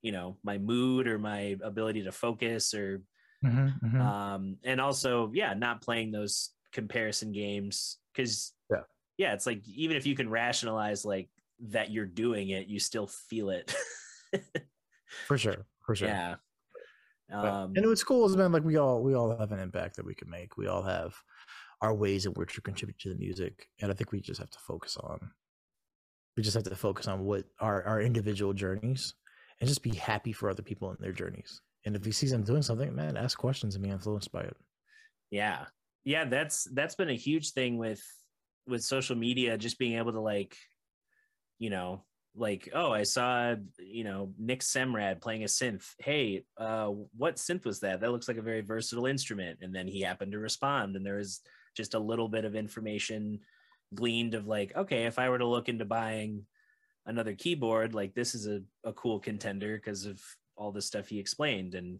[0.02, 3.04] you know, my mood or my ability to focus or,
[3.42, 4.02] mhm, mhm.
[4.04, 8.84] um, and also, yeah, not playing those comparison games because, Yeah.
[9.18, 11.30] yeah, it's like even if you can rationalize like
[11.70, 13.74] that you're doing it, you still feel it.
[15.28, 15.66] for sure.
[15.86, 16.08] For sure.
[16.08, 16.36] yeah.
[17.32, 20.06] Um, and what's cool is man, like we all we all have an impact that
[20.06, 20.58] we can make.
[20.58, 21.16] We all have
[21.82, 24.50] our ways in which to contribute to the music, and I think we just have
[24.52, 25.32] to focus on.
[26.36, 29.14] We just have to focus on what our our individual journeys,
[29.60, 31.62] and just be happy for other people in their journeys.
[31.86, 34.58] And if you see them doing something, man, ask questions and be influenced by it.
[35.32, 35.66] yeah
[36.04, 38.02] yeah that's that's been a huge thing with
[38.68, 40.58] with social media just being able to like
[41.62, 42.02] you know
[42.34, 45.86] like oh i saw you know nick semrad playing a synth.
[46.00, 46.88] Hey uh
[47.18, 48.02] what synth was that?
[48.02, 49.60] That looks like a very versatile instrument.
[49.62, 51.42] And then he happened to respond and there was
[51.76, 53.40] just a little bit of information
[53.94, 56.46] gleaned of like okay if i were to look into buying
[57.06, 60.22] another keyboard like this is a, a cool contender because of
[60.62, 61.76] all the stuff he explained.
[61.76, 62.00] And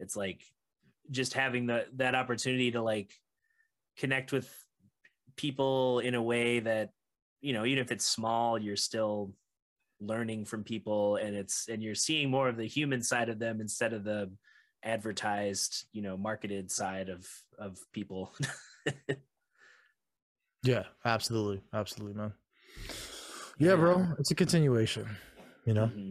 [0.00, 0.42] it's like
[1.10, 3.12] just having the that opportunity to like
[3.98, 4.48] connect with
[5.36, 6.90] people in a way that
[7.40, 9.32] you know even if it's small you're still
[10.00, 13.60] learning from people and it's and you're seeing more of the human side of them
[13.60, 14.30] instead of the
[14.84, 17.26] advertised you know marketed side of
[17.58, 18.32] of people.
[20.64, 21.62] Yeah absolutely.
[21.72, 22.32] Absolutely man.
[23.58, 25.08] Yeah bro it's a continuation
[25.64, 25.86] you know?
[25.86, 26.10] Mm-hmm.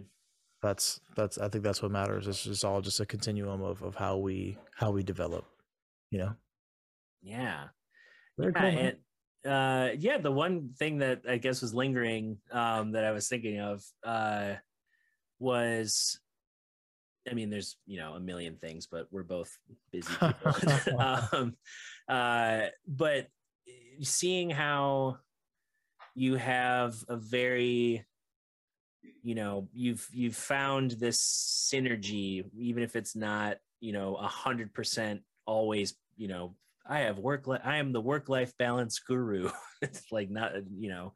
[0.61, 2.27] that's that's i think that's what matters.
[2.27, 5.45] It's just all just a continuum of of how we how we develop
[6.11, 6.33] you know?
[7.21, 7.65] Yeah.
[8.37, 8.91] Very yeah, cool,
[9.45, 13.59] uh, yeah, the one thing that I guess was lingering um, that I was thinking
[13.59, 14.53] of uh,
[15.39, 16.19] was,
[17.29, 19.57] I mean, there's you know a million things, but we're both
[19.91, 20.99] busy people.
[20.99, 21.55] um,
[22.07, 23.27] uh, but
[24.01, 25.17] seeing how
[26.15, 28.05] you have a very
[29.23, 34.73] you know you've you've found this synergy even if it's not you know a hundred
[34.73, 36.55] percent always you know
[36.89, 37.47] I have work.
[37.47, 39.49] Li- I am the work life balance guru.
[39.81, 41.13] it's like not, you know,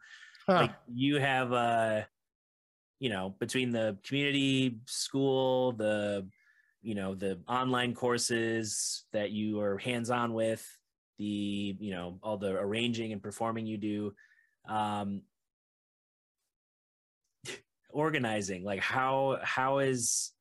[0.48, 0.54] huh.
[0.54, 2.02] like you have, uh,
[3.00, 6.28] you know, between the community school, the,
[6.82, 10.66] you know, the online courses that you are hands on with,
[11.18, 14.14] the, you know, all the arranging and performing you do,
[14.68, 15.22] um,
[17.90, 18.64] organizing.
[18.64, 20.32] Like how how is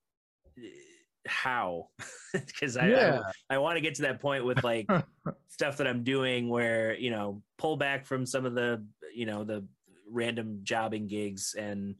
[1.26, 1.88] how
[2.32, 3.22] because I, yeah.
[3.50, 4.88] I, I want to get to that point with like
[5.48, 9.44] stuff that I'm doing where you know pull back from some of the you know
[9.44, 9.66] the
[10.10, 11.94] random jobbing gigs and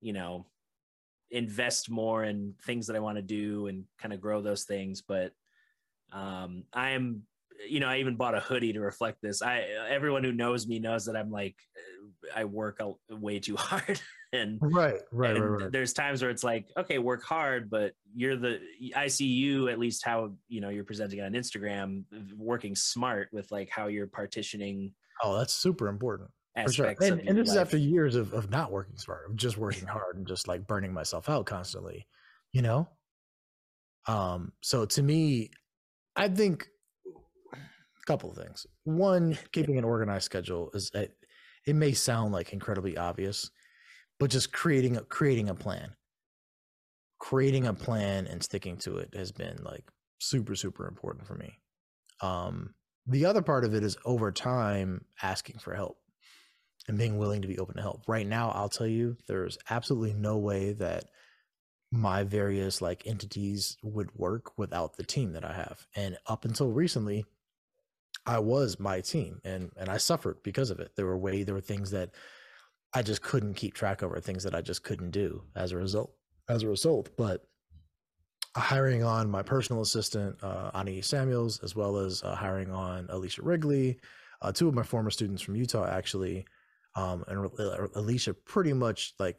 [0.00, 0.46] you know
[1.30, 5.02] invest more in things that I want to do and kind of grow those things.
[5.02, 5.32] But
[6.12, 7.22] um I am
[7.68, 9.42] you know I even bought a hoodie to reflect this.
[9.42, 11.56] I everyone who knows me knows that I'm like
[12.34, 12.80] I work
[13.10, 14.00] way too hard
[14.32, 15.72] and right, right, and right, right.
[15.72, 18.60] There's times where it's like, okay, work hard, but you're the
[18.94, 22.04] I see you at least how you know you're presenting on Instagram,
[22.36, 24.92] working smart with like how you're partitioning.
[25.22, 26.30] Oh, that's super important.
[26.64, 26.94] For sure.
[27.00, 27.56] And, and this life.
[27.56, 30.66] is after years of, of not working smart, of just working hard and just like
[30.66, 32.06] burning myself out constantly,
[32.52, 32.88] you know?
[34.08, 35.50] Um, so to me,
[36.14, 36.66] I think
[37.52, 38.66] a couple of things.
[38.84, 41.14] One, keeping an organized schedule is it,
[41.66, 43.50] it may sound like incredibly obvious,
[44.18, 45.94] but just creating a creating a plan.
[47.18, 49.84] Creating a plan and sticking to it has been like
[50.18, 51.58] super super important for me.
[52.20, 52.74] Um
[53.06, 55.98] the other part of it is over time asking for help
[56.88, 58.02] and being willing to be open to help.
[58.06, 61.04] Right now i'll tell you there's absolutely no way that
[61.92, 65.86] my various like entities would work without the team that i have.
[65.94, 67.24] And up until recently
[68.24, 70.92] i was my team and and i suffered because of it.
[70.96, 72.10] There were way there were things that
[72.96, 76.14] I just couldn't keep track over things that I just couldn't do as a result.
[76.48, 77.46] As a result, but
[78.56, 83.42] hiring on my personal assistant uh, Ani Samuels, as well as uh, hiring on Alicia
[83.42, 84.00] Wrigley,
[84.40, 86.46] uh, two of my former students from Utah, actually,
[86.94, 89.36] um, and uh, Alicia pretty much like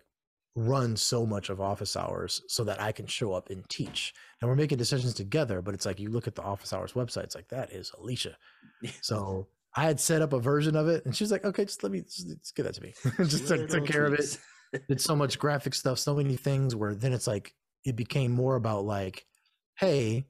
[0.56, 4.14] runs so much of office hours so that I can show up and teach.
[4.40, 7.24] And we're making decisions together, but it's like you look at the office hours website,
[7.24, 8.38] it's like that is Alicia.
[9.02, 9.48] So
[9.78, 11.92] I had set up a version of it, and she was like, "Okay, just let
[11.92, 14.38] me just, just give that to me." just took, took care of it.
[14.90, 16.76] Did so much graphic stuff, so many things.
[16.76, 17.54] Where then it's like
[17.86, 19.28] it became more about like,
[19.76, 20.26] "Hey,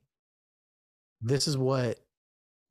[1.22, 2.00] this is what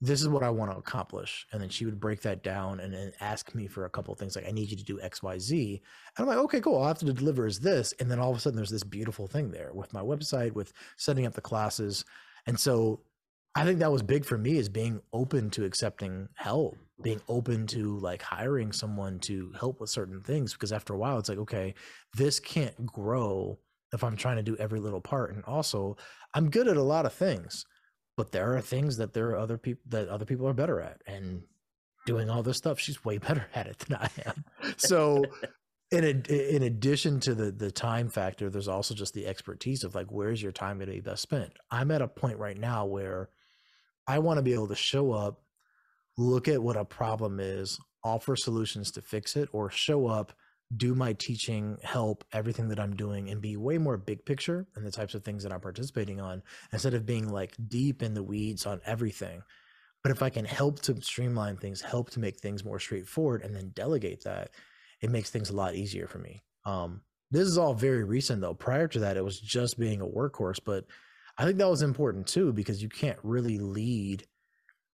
[0.02, 2.92] this is what I want to accomplish," and then she would break that down and
[2.92, 5.22] then ask me for a couple of things like, "I need you to do X,
[5.22, 5.82] Y, Z,"
[6.18, 6.74] and I'm like, "Okay, cool.
[6.74, 8.84] All I have to deliver is this," and then all of a sudden there's this
[8.84, 12.04] beautiful thing there with my website, with setting up the classes,
[12.46, 13.00] and so
[13.56, 17.66] I think that was big for me is being open to accepting help, being open
[17.68, 20.52] to like hiring someone to help with certain things.
[20.52, 21.74] Because after a while, it's like, okay,
[22.14, 23.58] this can't grow
[23.94, 25.34] if I'm trying to do every little part.
[25.34, 25.96] And also,
[26.34, 27.64] I'm good at a lot of things,
[28.14, 31.00] but there are things that there are other people that other people are better at.
[31.06, 31.42] And
[32.04, 34.44] doing all this stuff, she's way better at it than I am.
[34.76, 35.24] So
[35.90, 39.94] in a, in addition to the the time factor, there's also just the expertise of
[39.94, 41.52] like where's your time going to be best spent.
[41.70, 43.30] I'm at a point right now where
[44.06, 45.42] I want to be able to show up,
[46.16, 50.32] look at what a problem is, offer solutions to fix it, or show up,
[50.76, 54.84] do my teaching, help everything that I'm doing, and be way more big picture in
[54.84, 56.42] the types of things that I'm participating on
[56.72, 59.42] instead of being like deep in the weeds on everything.
[60.02, 63.54] But if I can help to streamline things, help to make things more straightforward, and
[63.54, 64.50] then delegate that,
[65.00, 66.42] it makes things a lot easier for me.
[66.64, 67.00] Um,
[67.30, 68.54] this is all very recent though.
[68.54, 70.84] Prior to that, it was just being a workhorse, but
[71.38, 74.26] I think that was important too because you can't really lead.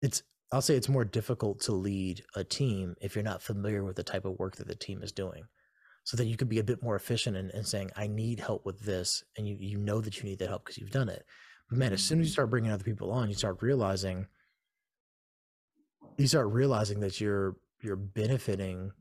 [0.02, 3.96] It's I'll say it's more difficult to lead a team if you're not familiar with
[3.98, 5.44] the type of work that the team is doing.
[6.06, 8.66] So that you could be a bit more efficient in, in saying, I need help
[8.66, 9.26] with this.
[9.36, 11.26] And you, you know that you need that help because you've done it.
[11.70, 12.34] But man, as soon as you mm-hmm.
[12.34, 14.28] start bringing other people on, you start realizing,
[16.16, 18.92] you start realizing that you're, you're benefiting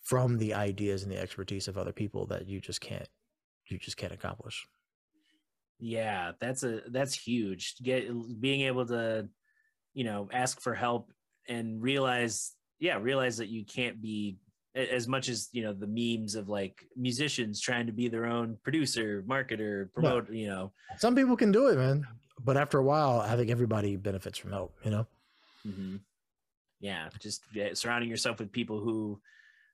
[0.00, 3.08] from the ideas and the expertise of other people that you just can't,
[3.66, 4.64] you just can't accomplish.
[5.84, 7.74] Yeah, that's a, that's huge.
[7.82, 8.08] Get,
[8.40, 9.28] being able to,
[9.94, 11.12] you know, ask for help
[11.48, 14.36] and realize, yeah, realize that you can't be
[14.76, 18.56] as much as you know the memes of like musicians trying to be their own
[18.62, 22.06] producer marketer promote you know some people can do it man
[22.42, 25.06] but after a while i think everybody benefits from help you know
[25.66, 25.96] mm-hmm.
[26.80, 29.20] yeah just surrounding yourself with people who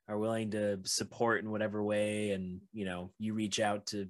[0.09, 4.09] are willing to support in whatever way and you know you reach out to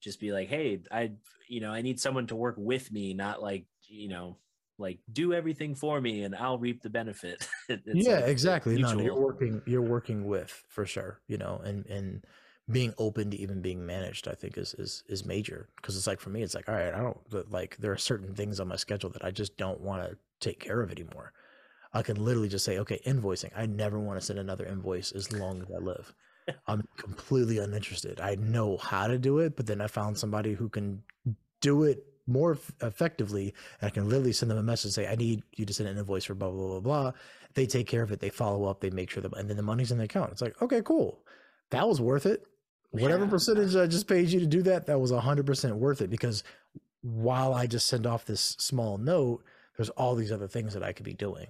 [0.00, 1.10] just be like hey i
[1.48, 4.36] you know i need someone to work with me not like you know
[4.78, 7.48] like do everything for me and I'll reap the benefit.
[7.86, 8.76] yeah, like exactly.
[8.76, 12.24] No, you're working you're working with for sure, you know, and and
[12.70, 16.20] being open to even being managed, I think is is is major because it's like
[16.20, 18.76] for me, it's like all right, I don't like there are certain things on my
[18.76, 21.32] schedule that I just don't want to take care of anymore.
[21.92, 23.50] I can literally just say, okay, invoicing.
[23.56, 26.12] I never want to send another invoice as long as I live.
[26.66, 28.20] I'm completely uninterested.
[28.20, 31.02] I know how to do it, but then I found somebody who can
[31.60, 33.54] do it more f- effectively.
[33.80, 35.88] And I can literally send them a message and say, I need you to send
[35.88, 37.12] an invoice for blah, blah, blah, blah.
[37.54, 38.20] They take care of it.
[38.20, 38.80] They follow up.
[38.80, 40.32] They make sure that, and then the money's in the account.
[40.32, 41.20] It's like, okay, cool.
[41.70, 42.46] That was worth it.
[42.90, 43.30] Whatever yeah.
[43.30, 46.44] percentage I just paid you to do that, that was 100% worth it because
[47.02, 49.44] while I just send off this small note,
[49.76, 51.46] there's all these other things that I could be doing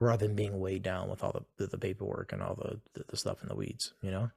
[0.00, 3.04] rather than being weighed down with all the, the, the paperwork and all the, the,
[3.08, 4.30] the stuff in the weeds, you know?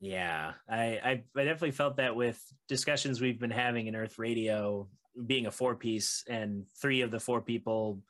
[0.00, 4.88] Yeah, I, I, I definitely felt that with discussions we've been having in Earth Radio
[5.26, 8.00] being a four piece and three of the four people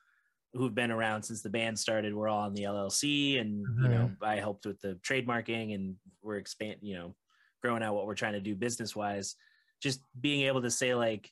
[0.53, 3.85] who've been around since the band started were all on the LLC and mm-hmm.
[3.85, 4.11] you know.
[4.23, 7.15] I helped with the trademarking and we're expand you know
[7.63, 9.37] growing out what we're trying to do business wise
[9.83, 11.31] just being able to say like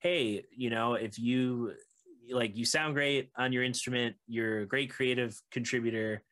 [0.00, 1.72] hey you know if you
[2.30, 4.16] like you sound great on your instrument.
[4.26, 6.22] You're a great creative contributor.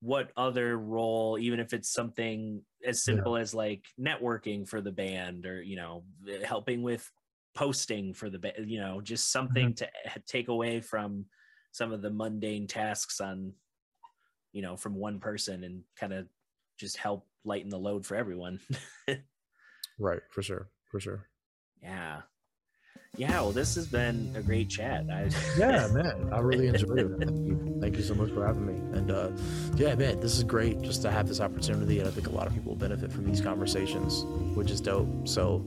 [0.00, 3.42] What other role even if it's something as simple yeah.
[3.42, 6.04] as like networking for the band or you know
[6.44, 7.10] helping with
[7.54, 10.10] posting for the band you know just something mm-hmm.
[10.12, 11.24] to take away from
[11.72, 13.54] some of the mundane tasks on
[14.52, 16.26] you know from one person and kind of
[16.78, 18.60] just help lighten the load for everyone.
[19.98, 20.20] Right.
[20.30, 20.68] For sure.
[20.90, 21.26] For sure.
[21.82, 22.20] Yeah
[23.16, 25.30] yeah well this has been a great chat I...
[25.58, 28.98] yeah man i really enjoyed it thank you thank you so much for having me
[28.98, 29.30] and uh
[29.76, 32.46] yeah man this is great just to have this opportunity and i think a lot
[32.46, 35.64] of people will benefit from these conversations which is dope so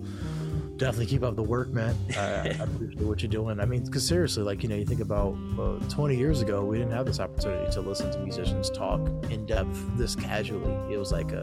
[0.80, 1.95] definitely keep up the work, man.
[2.18, 3.60] I, I appreciate what you're doing.
[3.60, 6.80] I mean, because seriously, like you know, you think about uh, 20 years ago, we
[6.80, 10.74] didn't have this opportunity to listen to musicians talk in depth this casually.
[10.91, 11.41] It was like a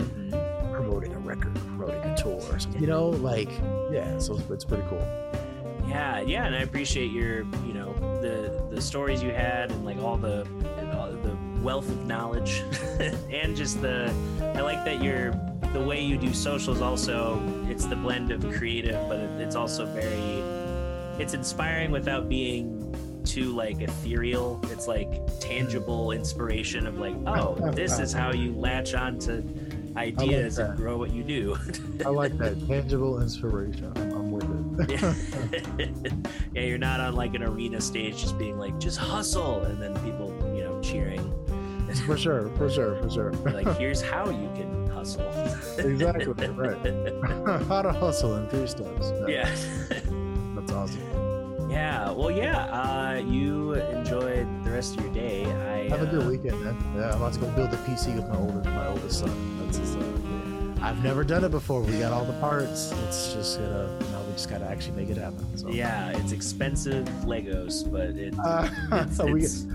[0.73, 2.81] promoting a record, promoting a tour, or something.
[2.81, 3.51] You know, like
[3.93, 4.19] yeah.
[4.19, 5.07] So it's, it's pretty cool.
[5.87, 9.99] Yeah, yeah, and I appreciate your, you know, the the stories you had and like
[9.99, 10.47] all the
[10.95, 12.62] all the wealth of knowledge.
[13.30, 15.32] And just the I like that you're
[15.72, 20.41] the way you do socials also it's the blend of creative but it's also very
[21.22, 22.82] it's inspiring without being
[23.24, 24.61] too like ethereal.
[24.70, 25.11] It's like
[25.41, 29.43] tangible inspiration of like oh this is how you latch on to
[29.97, 31.59] ideas like and grow what you do.
[32.05, 32.66] I like that.
[32.66, 33.93] Tangible inspiration
[34.89, 35.14] yeah.
[36.53, 39.95] yeah you're not on like an arena stage just being like just hustle and then
[40.05, 41.33] people you know cheering
[42.07, 45.29] for sure for sure for sure like here's how you can hustle.
[45.79, 47.64] exactly right.
[47.66, 49.12] How to hustle in three steps.
[49.29, 49.45] Yeah.
[50.55, 51.70] That's awesome.
[51.70, 52.11] Yeah.
[52.11, 52.64] Well, yeah.
[52.66, 55.45] Uh, you enjoyed the rest of your day.
[55.45, 56.77] I have a good uh, weekend, man.
[56.97, 59.59] Yeah, I'm about to go build a PC with my oldest, my oldest son.
[59.64, 61.83] That's his, uh, I've never done it before.
[61.83, 62.93] We got all the parts.
[63.07, 65.57] It's just gonna, you know, just gotta actually make it happen.
[65.57, 65.68] So.
[65.68, 68.68] Yeah, it's expensive Legos, but it, uh,
[69.09, 69.66] it's, we, it's,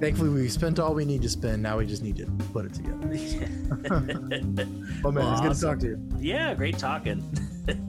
[0.00, 1.60] Thankfully, we spent all we need to spend.
[1.60, 3.08] Now we just need to put it together.
[5.04, 6.08] oh man, well, it's good to talk to you.
[6.20, 7.24] Yeah, great talking.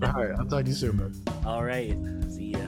[0.02, 1.14] all right, I'll talk to you soon, man.
[1.46, 1.96] All right,
[2.30, 2.60] see ya.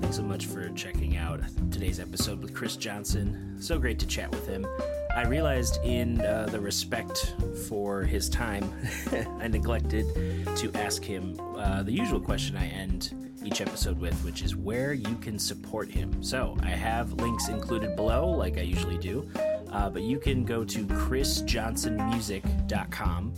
[0.00, 3.56] Thanks so much for checking out today's episode with Kris Johnson.
[3.60, 4.66] So great to chat with him.
[5.18, 7.34] I realized in uh, the respect
[7.66, 8.72] for his time,
[9.40, 10.06] I neglected
[10.58, 14.92] to ask him uh, the usual question I end each episode with, which is where
[14.92, 16.22] you can support him.
[16.22, 19.28] So I have links included below, like I usually do,
[19.72, 23.34] uh, but you can go to krisjohnsonmusic.com.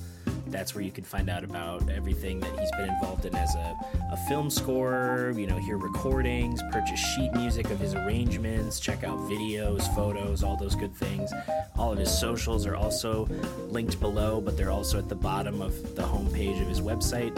[0.51, 3.77] That's where you can find out about everything that he's been involved in as a,
[4.13, 9.17] a film scorer, you know, hear recordings, purchase sheet music of his arrangements, check out
[9.21, 11.33] videos, photos, all those good things.
[11.77, 13.29] All of his socials are also
[13.69, 17.37] linked below, but they're also at the bottom of the homepage of his website.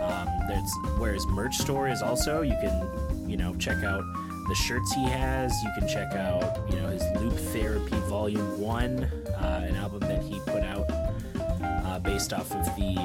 [0.00, 2.42] Um, there's where his merch store is also.
[2.42, 4.02] You can, you know, check out
[4.48, 5.52] the shirts he has.
[5.62, 10.22] You can check out, you know, his Loop Therapy Volume One, uh, an album that
[10.22, 10.88] he put out
[12.02, 12.96] based off of the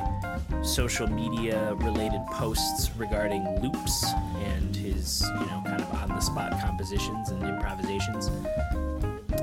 [0.64, 4.06] social media related posts regarding loops
[4.38, 8.30] and his, you know, kind of on the spot compositions and improvisations.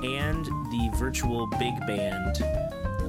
[0.03, 2.41] and the virtual big band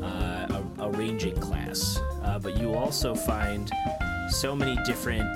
[0.02, 2.00] uh, arranging class.
[2.22, 3.70] Uh, but you also find
[4.28, 5.26] so many different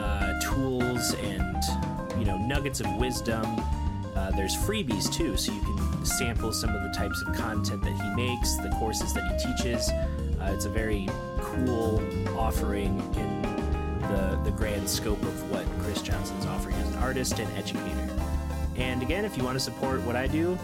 [0.00, 1.62] uh, tools and
[2.18, 3.44] you know nuggets of wisdom.
[4.16, 7.92] Uh, there's freebies too, so you can sample some of the types of content that
[7.92, 9.88] he makes, the courses that he teaches.
[9.90, 11.08] Uh, it's a very
[11.40, 12.02] cool
[12.38, 13.42] offering in
[14.02, 18.08] the the grand scope of what Kris Johnson's offering as an artist and educator.
[18.76, 20.58] And again, if you want to support what I do,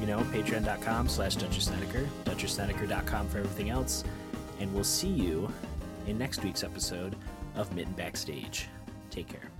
[0.00, 4.04] you know, patreon.com slash Dutcher Snedeker, DutcherSnedeker.com for everything else.
[4.58, 5.52] And we'll see you
[6.06, 7.14] in next week's episode
[7.56, 8.68] of Mitten Backstage.
[9.10, 9.51] Take care.